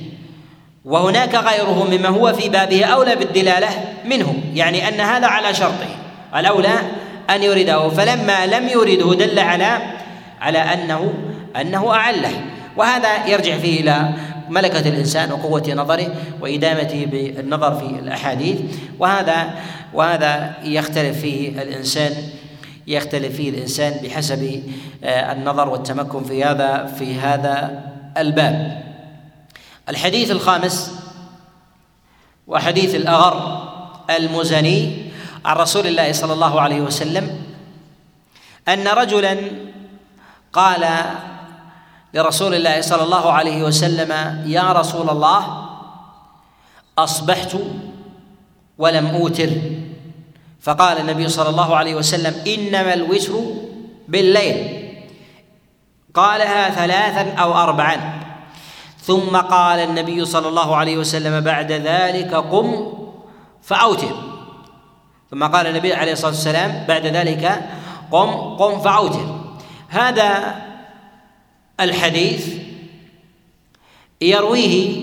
وهناك 0.85 1.35
غيره 1.35 1.87
مما 1.91 2.09
هو 2.09 2.33
في 2.33 2.49
بابه 2.49 2.85
أولى 2.85 3.15
بالدلالة 3.15 3.69
منه 4.05 4.35
يعني 4.53 4.87
أن 4.87 4.99
هذا 4.99 5.27
على 5.27 5.53
شرطه. 5.53 5.89
الأولى 6.35 6.73
أن 7.29 7.43
يريده 7.43 7.89
فلما 7.89 8.45
لم 8.45 8.67
يرده 8.67 9.25
دل 9.25 9.39
على 9.39 9.77
على 10.41 10.57
أنه 10.57 11.13
أنه 11.61 11.93
أعله. 11.93 12.41
وهذا 12.77 13.27
يرجع 13.27 13.57
فيه 13.57 13.81
إلى 13.81 14.09
ملكة 14.49 14.89
الإنسان 14.89 15.31
وقوة 15.31 15.73
نظره 15.73 16.15
وإدامته 16.41 17.05
بالنظر 17.05 17.75
في 17.75 17.85
الأحاديث. 17.85 18.57
وهذا 18.99 19.53
وهذا 19.93 20.53
يختلف 20.63 21.19
فيه 21.19 21.61
الإنسان 21.61 22.11
يختلف 22.87 23.35
فيه 23.35 23.49
الإنسان 23.49 23.93
بحسب 24.03 24.63
آه، 25.03 25.31
النظر 25.31 25.69
والتمكن 25.69 26.23
في 26.23 26.43
هذا 26.43 26.85
في 26.99 27.15
هذا 27.15 27.83
الباب. 28.21 28.83
الحديث 29.89 30.31
الخامس 30.31 30.91
وحديث 32.47 32.95
الأغر 32.95 33.67
المزني 34.09 35.09
عن 35.45 35.55
رسول 35.55 35.87
الله 35.87 36.11
صلى 36.11 36.33
الله 36.33 36.61
عليه 36.61 36.81
وسلم 36.81 37.41
أن 38.67 38.87
رجلا 38.87 39.37
قال 40.53 40.87
لرسول 42.13 42.55
الله 42.55 42.81
صلى 42.81 43.03
الله 43.03 43.31
عليه 43.31 43.63
وسلم 43.63 44.11
يا 44.45 44.71
رسول 44.71 45.09
الله 45.09 45.69
أصبحت 46.97 47.55
ولم 48.77 49.05
أوتر. 49.07 49.49
فقال 50.61 50.97
النبي 50.97 51.29
صلى 51.29 51.49
الله 51.49 51.75
عليه 51.75 51.95
وسلم 51.95 52.33
إنما 52.47 52.93
الوتر 52.93 53.33
بالليل. 54.07 54.78
قالها 56.19 56.69
ثلاثا 56.69 57.33
أو 57.33 57.53
اربعا. 57.53 58.19
ثم 59.01 59.37
قال 59.37 59.79
النبي 59.79 60.25
صلى 60.25 60.47
الله 60.47 60.75
عليه 60.75 60.97
وسلم 60.97 61.39
بعد 61.39 61.71
ذلك 61.71 62.33
قم 62.35 62.93
فأوتر. 63.63 64.15
ثم 65.31 65.43
قال 65.43 65.67
النبي 65.67 65.93
عليه 65.93 66.11
الصلاة 66.11 66.31
والسلام 66.31 66.85
بعد 66.87 67.05
ذلك 67.05 67.69
قم 68.11 68.29
قم 68.55 68.79
فأوتر. 68.79 69.39
هذا 69.89 70.55
الحديث 71.79 72.47
يرويه 74.21 74.97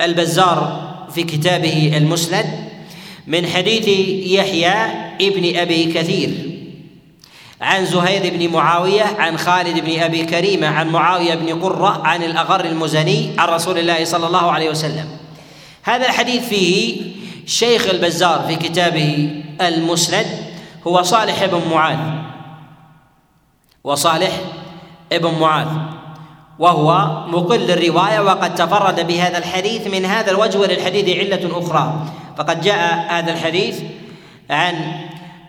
البزار 0.00 0.88
في 1.14 1.22
كتابه 1.22 1.92
المسند 1.96 2.46
من 3.26 3.46
حديث 3.46 3.88
يحيى 4.38 4.74
ابن 5.20 5.56
أبي 5.56 5.92
كثير. 5.92 6.47
عن 7.60 7.86
زهير 7.86 8.34
بن 8.34 8.52
معاوية 8.52 9.02
عن 9.02 9.38
خالد 9.38 9.78
بن 9.78 10.00
أبي 10.00 10.24
كريمة 10.24 10.66
عن 10.66 10.88
معاوية 10.88 11.34
بن 11.34 11.62
قرة 11.62 12.00
عن 12.04 12.22
الأغر 12.22 12.64
المزني 12.64 13.30
عن 13.38 13.48
رسول 13.48 13.78
الله 13.78 14.04
صلى 14.04 14.26
الله 14.26 14.52
عليه 14.52 14.70
وسلم. 14.70 15.08
هذا 15.82 16.06
الحديث 16.06 16.48
فيه 16.48 17.02
شيخ 17.46 17.88
البزار 17.88 18.44
في 18.48 18.56
كتابه 18.56 19.42
المسند 19.60 20.26
هو 20.86 21.02
صالح 21.02 21.44
بن 21.44 21.62
معاذ. 21.70 21.98
وصالح 23.84 24.32
ابن 25.12 25.38
معاذ. 25.40 25.68
وهو 26.58 27.08
مقل 27.28 27.70
الرواية 27.70 28.20
وقد 28.20 28.54
تفرد 28.54 29.06
بهذا 29.06 29.38
الحديث 29.38 29.86
من 29.86 30.04
هذا 30.04 30.30
الوجه 30.30 30.58
وللحديث 30.58 31.16
علة 31.16 31.58
أخرى. 31.58 32.06
فقد 32.36 32.60
جاء 32.60 33.06
هذا 33.08 33.32
الحديث 33.32 33.80
عن 34.50 34.74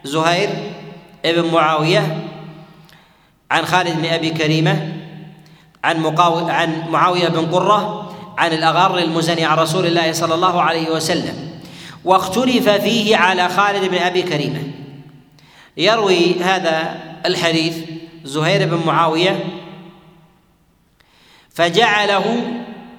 زهير 0.04 0.50
ابن 1.26 1.52
معاوية 1.52 2.28
عن 3.52 3.66
خالد 3.66 3.98
بن 4.02 4.06
أبي 4.06 4.30
كريمة 4.30 4.94
عن 5.84 6.00
مقاو... 6.00 6.50
عن 6.50 6.84
معاوية 6.90 7.28
بن 7.28 7.52
قرة 7.52 8.12
عن 8.38 8.54
الأغار 8.54 8.98
المزني 8.98 9.46
عن 9.46 9.58
رسول 9.58 9.86
الله 9.86 10.12
صلى 10.12 10.36
الله 10.36 10.62
عليه 10.62 10.90
وسلم. 10.90 11.50
واختلف 12.06 12.70
فيه 12.70 13.18
على 13.18 13.50
خالد 13.50 13.90
بن 13.92 13.98
أبي 13.98 14.22
كريمة. 14.22 14.62
يروي 15.78 16.44
هذا 16.44 17.00
الحديث 17.26 17.78
زهير 18.24 18.76
بن 18.76 18.86
معاوية 18.86 19.40
فجعله 21.50 22.42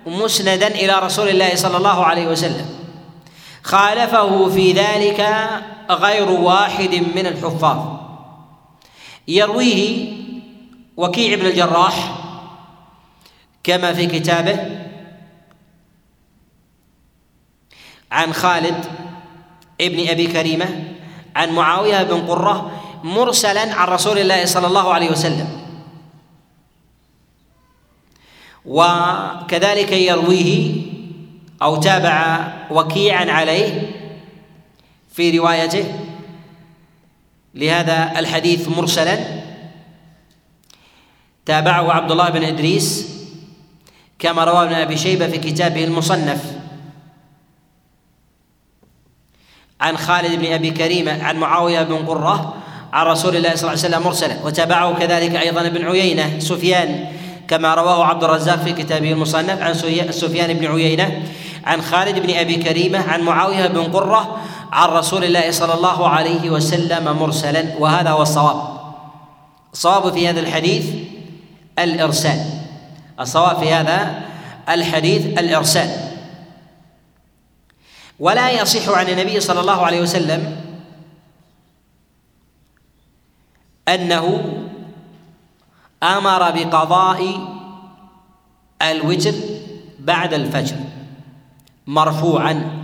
مسندا 0.06 0.66
إلى 0.66 0.98
رسول 0.98 1.28
الله 1.28 1.54
صلى 1.54 1.76
الله 1.76 2.04
عليه 2.04 2.26
وسلم. 2.26 2.66
خالفه 3.62 4.48
في 4.48 4.72
ذلك 4.72 5.26
غير 5.90 6.30
واحد 6.30 6.94
من 7.14 7.26
الحفاظ. 7.26 7.99
يرويه 9.30 10.12
وكيع 10.96 11.38
بن 11.38 11.46
الجراح 11.46 12.16
كما 13.64 13.92
في 13.92 14.06
كتابه 14.06 14.80
عن 18.12 18.32
خالد 18.32 18.84
ابن 19.80 20.08
أبي 20.08 20.26
كريمة 20.26 20.84
عن 21.36 21.52
معاوية 21.52 22.02
بن 22.02 22.20
قرة 22.26 22.80
مرسلا 23.04 23.74
عن 23.74 23.88
رسول 23.88 24.18
الله 24.18 24.44
صلى 24.44 24.66
الله 24.66 24.94
عليه 24.94 25.10
وسلم. 25.10 25.60
وكذلك 28.66 29.92
يرويه 29.92 30.82
أو 31.62 31.76
تابع 31.76 32.52
وكيعا 32.70 33.30
عليه 33.30 33.90
في 35.12 35.38
روايته 35.38 36.09
لهذا 37.54 38.12
الحديث 38.16 38.68
مرسلا. 38.68 39.18
تابعه 41.46 41.92
عبد 41.92 42.10
الله 42.10 42.28
بن 42.30 42.44
إدريس 42.44 43.08
كما 44.18 44.44
رواه 44.44 44.64
ابن 44.64 44.74
أبي 44.74 44.96
شيبة 44.96 45.26
في 45.26 45.38
كتابه 45.38 45.84
المصنف. 45.84 46.44
عن 49.80 49.96
خالد 49.96 50.40
بن 50.40 50.52
أبي 50.52 50.70
كريمه 50.70 51.24
عن 51.24 51.36
معاوية 51.36 51.82
بن 51.82 51.96
قرة 51.96 52.54
عن 52.92 53.06
رسول 53.06 53.36
الله 53.36 53.54
صلى 53.54 53.72
الله 53.72 53.84
عليه 53.84 53.96
وسلم 53.96 54.02
مرسلا. 54.02 54.36
وتابعه 54.44 54.98
كذلك 54.98 55.36
أيضا 55.36 55.66
ابن 55.66 55.86
عيينة 55.86 56.38
سفيان 56.38 57.06
كما 57.48 57.74
رواه 57.74 58.04
عبد 58.04 58.24
الرزاق 58.24 58.58
في 58.64 58.72
كتابه 58.72 59.12
المصنف. 59.12 59.62
عن 59.62 59.74
سفيان 60.10 60.52
بن 60.52 60.66
عيينة 60.66 61.22
عن 61.64 61.82
خالد 61.82 62.18
بن 62.18 62.34
أبي 62.34 62.54
كريمه 62.54 63.10
عن 63.10 63.20
معاوية 63.20 63.66
بن 63.66 63.82
قرة 63.82 64.39
عن 64.72 64.88
رسول 64.88 65.24
الله 65.24 65.50
صلى 65.50 65.74
الله 65.74 66.08
عليه 66.08 66.50
وسلم 66.50 67.16
مرسلا 67.16 67.78
وهذا 67.78 68.10
هو 68.10 68.22
الصواب. 68.22 68.80
الصواب 69.72 70.12
في 70.12 70.28
هذا 70.28 70.40
الحديث 70.40 70.94
الإرسال. 71.78 72.40
الصواب 73.20 73.58
في 73.58 73.72
هذا 73.72 74.22
الحديث 74.68 75.38
الإرسال. 75.38 75.90
ولا 78.18 78.50
يصح 78.50 78.88
عن 78.88 79.08
النبي 79.08 79.40
صلى 79.40 79.60
الله 79.60 79.86
عليه 79.86 80.00
وسلم 80.00 80.56
أنه 83.88 84.54
آمر 86.02 86.50
بقضاء 86.50 87.38
الوتر 88.82 89.34
بعد 89.98 90.34
الفجر 90.34 90.76
مرفوعا. 91.86 92.79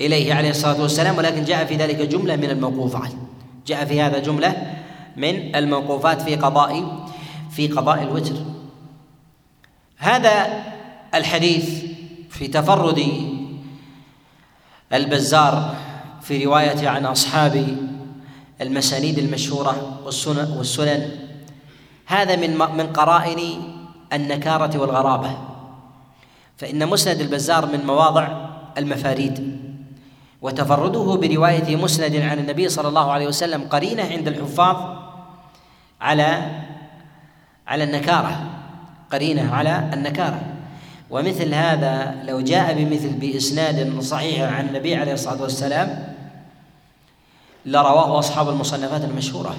إليه 0.00 0.34
عليه 0.34 0.50
الصلاة 0.50 0.82
والسلام 0.82 1.18
ولكن 1.18 1.44
جاء 1.44 1.64
في 1.64 1.76
ذلك 1.76 1.96
جملة 1.96 2.36
من 2.36 2.50
الموقوفات. 2.50 3.10
جاء 3.66 3.84
في 3.84 4.00
هذا 4.00 4.18
جملة 4.18 4.76
من 5.16 5.56
الموقوفات 5.56 6.22
في 6.22 6.36
قضاء 6.36 7.00
في 7.50 7.68
قضاء 7.68 8.02
الوتر. 8.02 8.34
هذا 9.96 10.62
الحديث 11.14 11.84
في 12.30 12.48
تفرد 12.48 13.02
البزار 14.92 15.76
في 16.22 16.44
روايته 16.44 16.88
عن 16.88 17.06
أصحاب 17.06 17.76
المسانيد 18.60 19.18
المشهورة 19.18 20.00
والسنن 20.04 20.52
والسنن. 20.56 21.10
هذا 22.06 22.36
من 22.36 22.58
من 22.58 22.86
قرائن 22.86 23.62
النكارة 24.12 24.78
والغرابة. 24.78 25.38
فإن 26.56 26.88
مسند 26.88 27.20
البزار 27.20 27.66
من 27.66 27.86
مواضع 27.86 28.28
المفاريد. 28.78 29.69
وتفرده 30.42 31.14
برواية 31.14 31.76
مسند 31.76 32.16
عن 32.16 32.38
النبي 32.38 32.68
صلى 32.68 32.88
الله 32.88 33.12
عليه 33.12 33.26
وسلم 33.26 33.62
قرينة 33.62 34.02
عند 34.02 34.28
الحفاظ 34.28 34.76
على 36.00 36.60
على 37.66 37.84
النكارة. 37.84 38.46
قرينة 39.12 39.54
على 39.54 39.90
النكارة. 39.92 40.40
ومثل 41.10 41.54
هذا 41.54 42.22
لو 42.24 42.40
جاء 42.40 42.74
بمثل 42.74 43.08
بإسناد 43.12 44.00
صحيح 44.00 44.52
عن 44.52 44.68
النبي 44.68 44.94
عليه 44.94 45.12
الصلاة 45.12 45.42
والسلام 45.42 46.14
لرواه 47.66 48.18
أصحاب 48.18 48.48
المصنفات 48.48 49.04
المشهورة. 49.04 49.56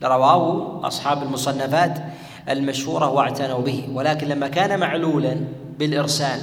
لرواه 0.00 0.80
أصحاب 0.86 1.22
المصنفات 1.22 1.98
المشهورة 2.48 3.08
واعتنوا 3.08 3.60
به. 3.60 3.88
ولكن 3.92 4.28
لما 4.28 4.48
كان 4.48 4.80
معلولا 4.80 5.36
بالإرسال 5.78 6.40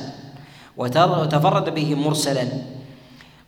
وتفرد 0.77 1.73
به 1.75 1.95
مرسلا 1.95 2.76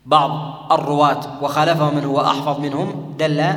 بعض 0.06 0.32
الرواة 0.72 1.44
وخالفه 1.44 1.92
من 1.92 2.06
هو 2.06 2.22
أحفظ 2.22 2.60
منهم 2.60 3.16
دل 3.20 3.54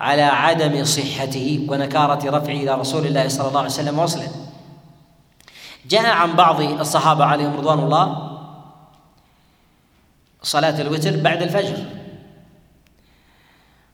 على 0.00 0.22
عدم 0.22 0.84
صحته 0.84 1.66
ونكارة 1.70 2.30
رفعه 2.30 2.52
إلى 2.52 2.74
رسول 2.74 3.06
الله 3.06 3.28
صلى 3.28 3.48
الله 3.48 3.58
عليه 3.58 3.70
وسلم 3.70 3.98
وصلا 3.98 4.26
جاء 5.86 6.06
عن 6.06 6.32
بعض 6.32 6.60
الصحابة 6.60 7.24
عليهم 7.24 7.56
رضوان 7.56 7.78
الله 7.78 8.28
صلاة 10.42 10.80
الوتر 10.80 11.16
بعد 11.16 11.42
الفجر. 11.42 11.84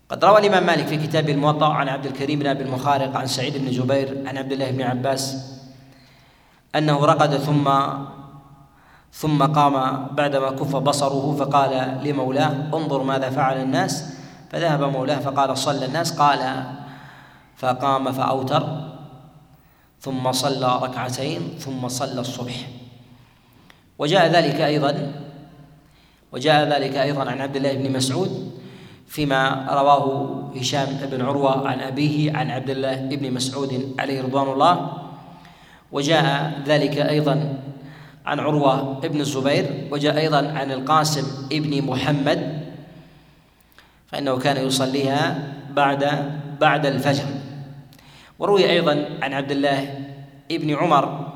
قد 0.09 0.25
روى 0.25 0.39
الإمام 0.39 0.67
مالك 0.67 0.87
في 0.87 0.97
كتابه 0.97 1.33
الموطأ 1.33 1.73
عن 1.73 1.89
عبد 1.89 2.07
الكريم 2.07 2.39
بن 2.39 2.47
أبي 2.47 2.63
المخارق 2.63 3.17
عن 3.17 3.27
سعيد 3.27 3.57
بن 3.57 3.71
جبير 3.71 4.25
عن 4.27 4.39
عبد 4.39 4.53
الله 4.53 4.71
بن 4.71 4.83
عباس 4.83 5.37
أنه 6.75 7.05
رقد 7.05 7.37
ثم 7.37 7.69
ثم 9.13 9.43
قام 9.43 10.07
بعدما 10.15 10.51
كف 10.51 10.77
بصره 10.77 11.37
فقال 11.39 12.01
لمولاه 12.05 12.55
انظر 12.75 13.03
ماذا 13.03 13.31
فعل 13.31 13.63
الناس. 13.63 14.15
فذهب 14.51 14.83
مولاه 14.83 15.19
فقال 15.19 15.59
صلى 15.59 15.87
الناس. 15.87 16.19
قال 16.19 16.65
فقام 17.57 18.13
فأوتر 18.13 18.65
ثم 20.01 20.33
صلى 20.33 20.79
ركعتين 20.83 21.41
ثم 21.59 21.89
صلى 21.89 22.21
الصبح. 22.21 22.55
وجاء 23.99 24.27
ذلك 24.27 24.61
أيضا 24.61 25.13
وجاء 26.33 26.69
ذلك 26.69 26.97
أيضا 26.97 27.31
عن 27.31 27.41
عبد 27.41 27.57
الله 27.57 27.73
بن 27.73 27.93
مسعود 27.93 28.53
فيما 29.07 29.67
رواه 29.71 30.05
هشام 30.57 30.87
بن 31.11 31.25
عروة 31.25 31.69
عن 31.69 31.81
أبيه 31.81 32.37
عن 32.37 32.51
عبد 32.51 32.71
الله 32.71 32.97
بن 33.17 33.35
مسعود 33.35 33.95
عليه 33.99 34.23
رضوان 34.23 34.49
الله. 34.53 34.93
وجاء 35.93 36.53
ذلك 36.67 36.97
أيضا 36.99 37.59
عن 38.29 38.41
عروة 38.41 39.01
بن 39.01 39.21
الزبير 39.21 39.89
وجاء 39.91 40.19
أيضا 40.19 40.39
عن 40.39 40.73
القاسم 40.73 41.49
ابن 41.53 41.87
محمد 41.87 42.61
فإنه 44.07 44.39
كان 44.39 44.67
يصليها 44.67 45.53
بعد 45.71 46.05
بعد 46.61 46.87
الفجر. 46.87 47.25
وروي 48.39 48.71
أيضا 48.71 49.09
عن 49.23 49.33
عبد 49.33 49.51
الله 49.51 50.05
ابن 50.51 50.75
عمر 50.75 51.33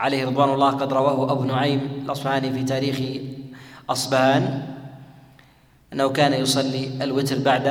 عليه 0.00 0.26
رضوان 0.26 0.50
الله 0.50 0.70
قد 0.70 0.92
رواه 0.92 1.32
أبو 1.32 1.44
نعيم 1.44 1.80
الأصفهاني 2.04 2.52
في 2.52 2.62
تاريخ 2.62 2.98
أصبهان 3.90 4.62
أنه 5.92 6.08
كان 6.08 6.32
يصلي 6.32 7.02
الوتر 7.02 7.38
بعد 7.38 7.66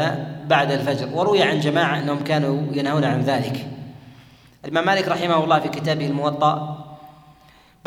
بعد 0.47 0.71
الفجر. 0.71 1.09
وروي 1.13 1.43
عن 1.43 1.59
جماعة 1.59 1.99
أنهم 1.99 2.19
كانوا 2.23 2.61
ينهون 2.71 3.03
عن 3.03 3.21
ذلك. 3.21 3.67
الإمام 4.65 4.85
مالك 4.85 5.07
رحمه 5.07 5.43
الله 5.43 5.59
في 5.59 5.69
كتابه 5.69 6.07
الموطأ 6.07 6.86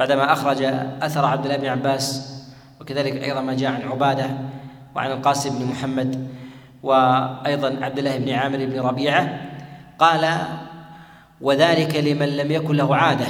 بعدما 0.01 0.33
أخرج 0.33 0.63
أثر 1.03 1.25
عبد 1.25 1.45
الله 1.45 1.57
بن 1.57 1.67
عباس 1.67 2.33
وكذلك 2.81 3.25
أيضا 3.25 3.41
ما 3.41 3.55
جاء 3.55 3.73
عن 3.73 3.83
عبادة 3.83 4.31
وعن 4.97 5.11
القاسم 5.11 5.59
بن 5.59 5.65
محمد 5.65 6.29
وأيضا 6.83 7.77
عبد 7.83 7.99
الله 7.99 8.19
بن 8.19 8.31
عامر 8.33 8.59
بن 8.67 8.81
ربيعة 8.81 9.41
قال 9.99 10.39
وذلك 11.41 11.97
لمن 11.97 12.29
لم 12.37 12.53
يكن 12.53 12.77
له 12.77 12.97
عادة 12.97 13.27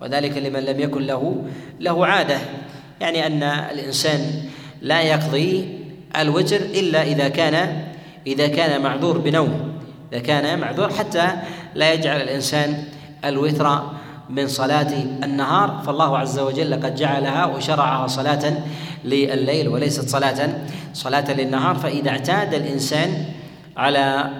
وذلك 0.00 0.38
لمن 0.38 0.60
لم 0.60 0.80
يكن 0.80 1.02
له 1.02 1.44
له 1.80 2.06
عادة. 2.06 2.38
يعني 3.00 3.26
أن 3.26 3.42
الإنسان 3.42 4.20
لا 4.82 5.02
يقضي 5.02 5.78
الوتر 6.20 6.56
إلا 6.56 7.02
إذا 7.02 7.28
كان 7.28 7.84
إذا 8.26 8.48
كان 8.48 8.82
معذور 8.82 9.18
بنوم 9.18 9.78
إذا 10.12 10.20
كان 10.20 10.58
معذور 10.58 10.92
حتى 10.92 11.28
لا 11.74 11.92
يجعل 11.92 12.20
الإنسان 12.20 12.84
الوتر 13.24 13.82
من 14.30 14.48
صلاة 14.48 14.92
النهار 15.22 15.82
فالله 15.86 16.18
عز 16.18 16.38
وجل 16.38 16.74
قد 16.74 16.94
جعلها 16.94 17.44
وشرعها 17.44 18.06
صلاة 18.06 18.52
لليل 19.04 19.68
وليست 19.68 20.08
صلاة 20.08 20.48
صلاة 20.94 21.32
للنهار. 21.32 21.74
فإذا 21.74 22.10
اعتاد 22.10 22.54
الإنسان 22.54 23.24
على 23.76 24.30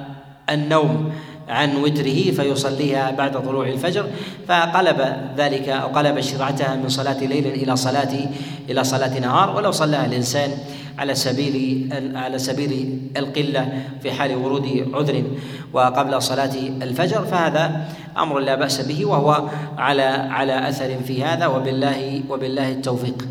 النوم 0.50 1.12
عن 1.48 1.76
وتره 1.76 2.30
فيصليها 2.30 3.10
بعد 3.10 3.42
طلوع 3.42 3.68
الفجر 3.68 4.06
فقلب 4.48 5.16
ذلك 5.36 5.68
أو 5.68 5.88
قلب 5.88 6.20
شرعتها 6.20 6.76
من 6.76 6.88
صلاة 6.88 7.20
ليل 7.20 7.46
إلى 7.46 7.76
صلاة 7.76 8.28
إلى 8.70 8.84
صلاة 8.84 9.18
نهار. 9.18 9.56
ولو 9.56 9.70
صلاها 9.70 10.06
الإنسان 10.06 10.50
على 10.98 11.14
سبيل 11.14 11.88
على 12.16 12.38
سبيل 12.38 13.00
القلة 13.16 13.82
في 14.02 14.12
حال 14.12 14.36
ورود 14.36 14.90
عذر. 14.94 15.24
وقبل 15.72 16.22
صلاة 16.22 16.54
الفجر 16.82 17.24
فهذا 17.24 17.88
أمر 18.18 18.38
لا 18.38 18.54
بأس 18.54 18.80
به 18.80 19.04
وهو 19.04 19.48
على 19.78 20.02
على 20.02 20.68
أثر 20.68 20.98
في 21.04 21.24
هذا 21.24 21.46
وبالله 21.46 22.22
وبالله 22.30 22.72
التوفيق. 22.72 23.28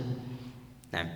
نعم. 0.94 1.08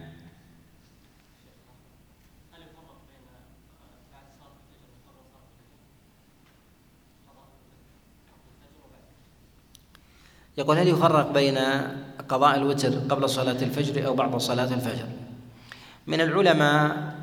يقول 10.57 10.77
هل 10.77 10.87
يفرق 10.87 11.31
بين 11.31 11.57
قضاء 12.29 12.55
الوتر 12.57 12.89
قبل 13.09 13.29
صلاة 13.29 13.63
الفجر 13.63 14.07
أو 14.07 14.13
بعد 14.15 14.35
صلاة 14.37 14.73
الفجر؟ 14.73 15.28
من 16.09 16.21
العلماء 16.21 17.13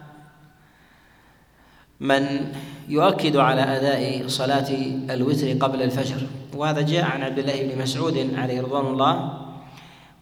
من 2.01 2.23
يؤكد 2.89 3.37
على 3.37 3.63
أداء 3.63 4.29
صلاة 4.29 4.71
الوتر 5.11 5.53
قبل 5.53 5.83
الفجر. 5.83 6.23
وهذا 6.55 6.81
جاء 6.81 7.05
عن 7.05 7.23
عبد 7.23 7.39
الله 7.39 7.63
بن 7.67 7.83
مسعود 7.83 8.17
عليه 8.39 8.61
رضوان 8.63 8.87
الله 8.87 9.15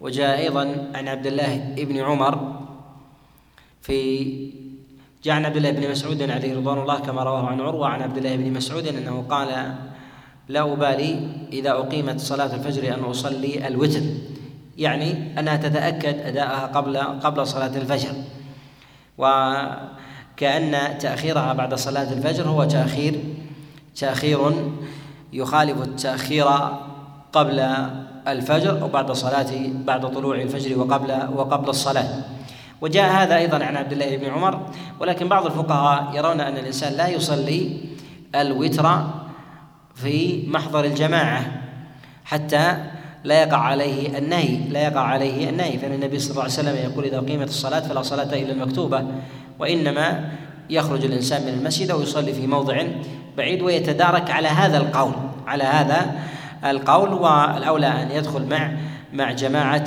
وجاء 0.00 0.38
أيضا 0.38 0.90
عن 0.94 1.08
عبد 1.08 1.26
الله 1.26 1.74
بن 1.76 1.96
عمر 1.96 2.34
في 3.82 4.24
جاء 5.24 5.34
عن 5.34 5.44
عبد 5.44 5.56
الله 5.56 5.70
بن 5.70 5.90
مسعود 5.90 6.22
عليه 6.22 6.56
رضوان 6.56 6.78
الله 6.78 6.98
كما 6.98 7.22
رواه 7.22 7.46
عن 7.46 7.60
عروة 7.60 7.86
عن 7.86 8.02
عبد 8.02 8.16
الله 8.16 8.36
بن 8.36 8.52
مسعود 8.52 8.86
أنه 8.86 9.24
قال 9.28 9.74
لا 10.48 10.72
أبالي 10.72 11.28
إذا 11.52 11.70
أقيمت 11.70 12.20
صلاة 12.20 12.54
الفجر 12.54 12.94
أن 12.94 13.04
أصلي 13.04 13.66
الوتر. 13.68 14.02
يعني 14.78 15.40
أنها 15.40 15.56
تتأكد 15.56 16.18
أداءها 16.18 16.66
قبل 16.66 16.96
قبل 16.96 17.46
صلاة 17.46 17.76
الفجر. 17.76 18.14
وكأن 19.18 20.98
تأخيرها 20.98 21.52
بعد 21.52 21.74
صلاة 21.74 22.12
الفجر 22.12 22.48
هو 22.48 22.64
تأخير 22.64 23.24
تأخير 23.96 24.52
يخالف 25.32 25.82
التأخير 25.82 26.46
قبل 27.32 27.60
الفجر 28.28 28.82
أو 28.82 28.88
بعد 28.88 29.12
صلاة 29.12 29.52
بعد 29.86 30.12
طلوع 30.12 30.36
الفجر 30.36 30.78
وقبل 30.78 31.12
وقبل 31.34 31.68
الصلاة. 31.68 32.22
وجاء 32.80 33.10
هذا 33.10 33.36
أيضا 33.36 33.64
عن 33.64 33.76
عبد 33.76 33.92
الله 33.92 34.16
بن 34.16 34.30
عمر 34.30 34.66
ولكن 35.00 35.28
بعض 35.28 35.46
الفقهاء 35.46 36.16
يرون 36.16 36.40
أن 36.40 36.56
الإنسان 36.56 36.92
لا 36.92 37.08
يصلي 37.08 37.80
الوتر 38.34 39.04
في 39.94 40.44
محضر 40.48 40.84
الجماعة 40.84 41.62
حتى 42.24 42.76
لا 43.24 43.42
يقع 43.42 43.56
عليه 43.56 44.18
النهي 44.18 44.56
لا 44.70 44.82
يقع 44.82 45.00
عليه 45.00 45.50
النهي. 45.50 45.78
فإن 45.78 45.92
النبي 45.92 46.18
صلى 46.18 46.30
الله 46.30 46.42
عليه 46.42 46.52
وسلم 46.52 46.76
يقول 46.76 47.04
إذا 47.04 47.18
أقيمت 47.18 47.48
الصلاة 47.48 47.80
فلا 47.80 48.02
صلاة 48.02 48.34
إلا 48.34 48.52
المكتوبة 48.52 49.04
وإنما 49.58 50.30
يخرج 50.70 51.04
الإنسان 51.04 51.42
من 51.42 51.48
المسجد 51.48 51.92
ويصلي 51.92 52.32
في 52.32 52.46
موضع 52.46 52.82
بعيد 53.36 53.62
ويتدارك 53.62 54.30
على 54.30 54.48
هذا 54.48 54.76
القول 54.76 55.12
على 55.46 55.64
هذا 55.64 56.14
القول. 56.64 57.12
والأولى 57.12 57.86
أن 57.86 58.10
يدخل 58.10 58.46
مع 58.46 58.72
مع 59.12 59.32
جماعة 59.32 59.84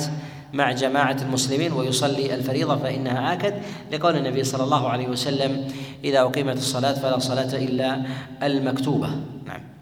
مع 0.52 0.72
جماعة 0.72 1.16
المسلمين 1.22 1.72
ويصلي 1.72 2.34
الفريضة 2.34 2.76
فإنها 2.76 3.32
آكد 3.32 3.54
لقول 3.92 4.16
النبي 4.16 4.44
صلى 4.44 4.64
الله 4.64 4.88
عليه 4.88 5.08
وسلم 5.08 5.68
إذا 6.04 6.20
أقيمت 6.20 6.56
الصلاة 6.56 6.92
فلا 6.92 7.18
صلاة 7.18 7.54
إلا 7.54 8.02
المكتوبة. 8.42 9.08
نعم. 9.46 9.77